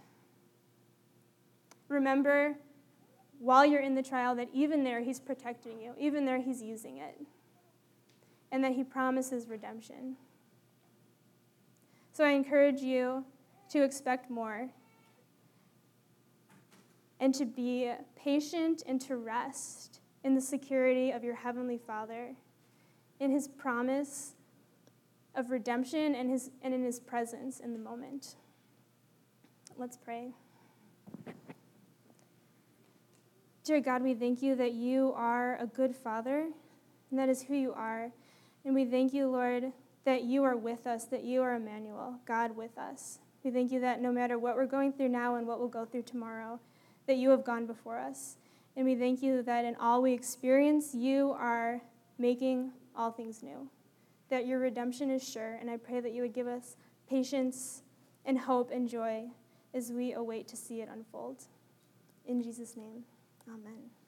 Remember, 1.88 2.56
while 3.40 3.66
you're 3.66 3.82
in 3.82 3.96
the 3.96 4.04
trial, 4.04 4.36
that 4.36 4.50
even 4.54 4.84
there, 4.84 5.02
He's 5.02 5.20
protecting 5.20 5.80
you, 5.82 5.94
even 5.98 6.26
there, 6.26 6.40
He's 6.40 6.62
using 6.62 6.98
it, 6.98 7.20
and 8.52 8.64
that 8.64 8.74
He 8.74 8.84
promises 8.84 9.48
redemption. 9.48 10.18
So 12.12 12.26
I 12.26 12.32
encourage 12.32 12.82
you 12.82 13.24
to 13.70 13.82
expect 13.82 14.30
more 14.30 14.70
and 17.22 17.34
to 17.36 17.46
be 17.46 17.92
patient 18.16 18.84
and 18.86 19.00
to 19.02 19.16
rest 19.16 20.02
in 20.24 20.36
the 20.36 20.42
security 20.42 21.12
of 21.12 21.24
your 21.24 21.36
Heavenly 21.36 21.78
Father, 21.78 22.36
in 23.22 23.32
His 23.32 23.48
promise 23.48 24.34
of 25.36 25.50
redemption 25.50 26.14
and, 26.16 26.30
his, 26.30 26.52
and 26.62 26.74
in 26.74 26.84
His 26.84 27.00
presence 27.00 27.60
in 27.62 27.72
the 27.72 27.80
moment. 27.80 28.36
Let's 29.78 29.96
pray. 29.96 30.34
Dear 33.70 33.82
God, 33.82 34.02
we 34.02 34.16
thank 34.16 34.42
you 34.42 34.56
that 34.56 34.74
you 34.74 35.14
are 35.16 35.56
a 35.62 35.68
good 35.68 35.96
Father, 35.96 36.48
and 37.12 37.20
that 37.20 37.30
is 37.30 37.44
who 37.44 37.54
you 37.54 37.72
are. 37.72 38.10
And 38.66 38.74
we 38.74 38.84
thank 38.84 39.14
you, 39.14 39.28
Lord, 39.28 39.72
that 40.06 40.24
you 40.24 40.44
are 40.44 40.58
with 40.58 40.88
us, 40.88 41.06
that 41.06 41.24
you 41.24 41.44
are 41.44 41.54
Emmanuel, 41.54 42.16
God 42.26 42.56
with 42.56 42.76
us. 42.80 43.20
We 43.44 43.52
thank 43.52 43.72
you 43.72 43.80
that 43.82 44.02
no 44.02 44.12
matter 44.12 44.40
what 44.40 44.56
we're 44.56 44.66
going 44.66 44.94
through 44.94 45.10
now 45.10 45.36
and 45.36 45.46
what 45.46 45.60
we'll 45.60 45.68
go 45.68 45.86
through 45.86 46.02
tomorrow, 46.02 46.60
that 47.06 47.18
you 47.18 47.30
have 47.30 47.44
gone 47.44 47.68
before 47.68 48.00
us. 48.00 48.38
And 48.76 48.88
we 48.88 48.96
thank 48.96 49.22
you 49.22 49.44
that 49.44 49.66
in 49.66 49.76
all 49.76 50.02
we 50.02 50.14
experience, 50.14 50.96
you 50.96 51.36
are 51.38 51.80
making 52.18 52.72
all 52.96 53.12
things 53.12 53.44
new, 53.44 53.70
that 54.32 54.48
your 54.48 54.58
redemption 54.58 55.12
is 55.12 55.24
sure. 55.24 55.60
And 55.62 55.70
I 55.70 55.78
pray 55.78 56.00
that 56.00 56.12
you 56.12 56.24
would 56.24 56.34
give 56.34 56.48
us 56.48 56.76
patience 57.08 57.84
and 58.26 58.36
hope 58.36 58.72
and 58.72 58.90
joy 58.90 59.26
as 59.76 59.92
we 59.92 60.14
await 60.14 60.48
to 60.48 60.58
see 60.58 60.82
it 60.82 60.90
unfold. 60.92 61.44
In 62.26 62.42
Jesus' 62.42 62.76
name, 62.76 63.04
amen. 63.50 63.99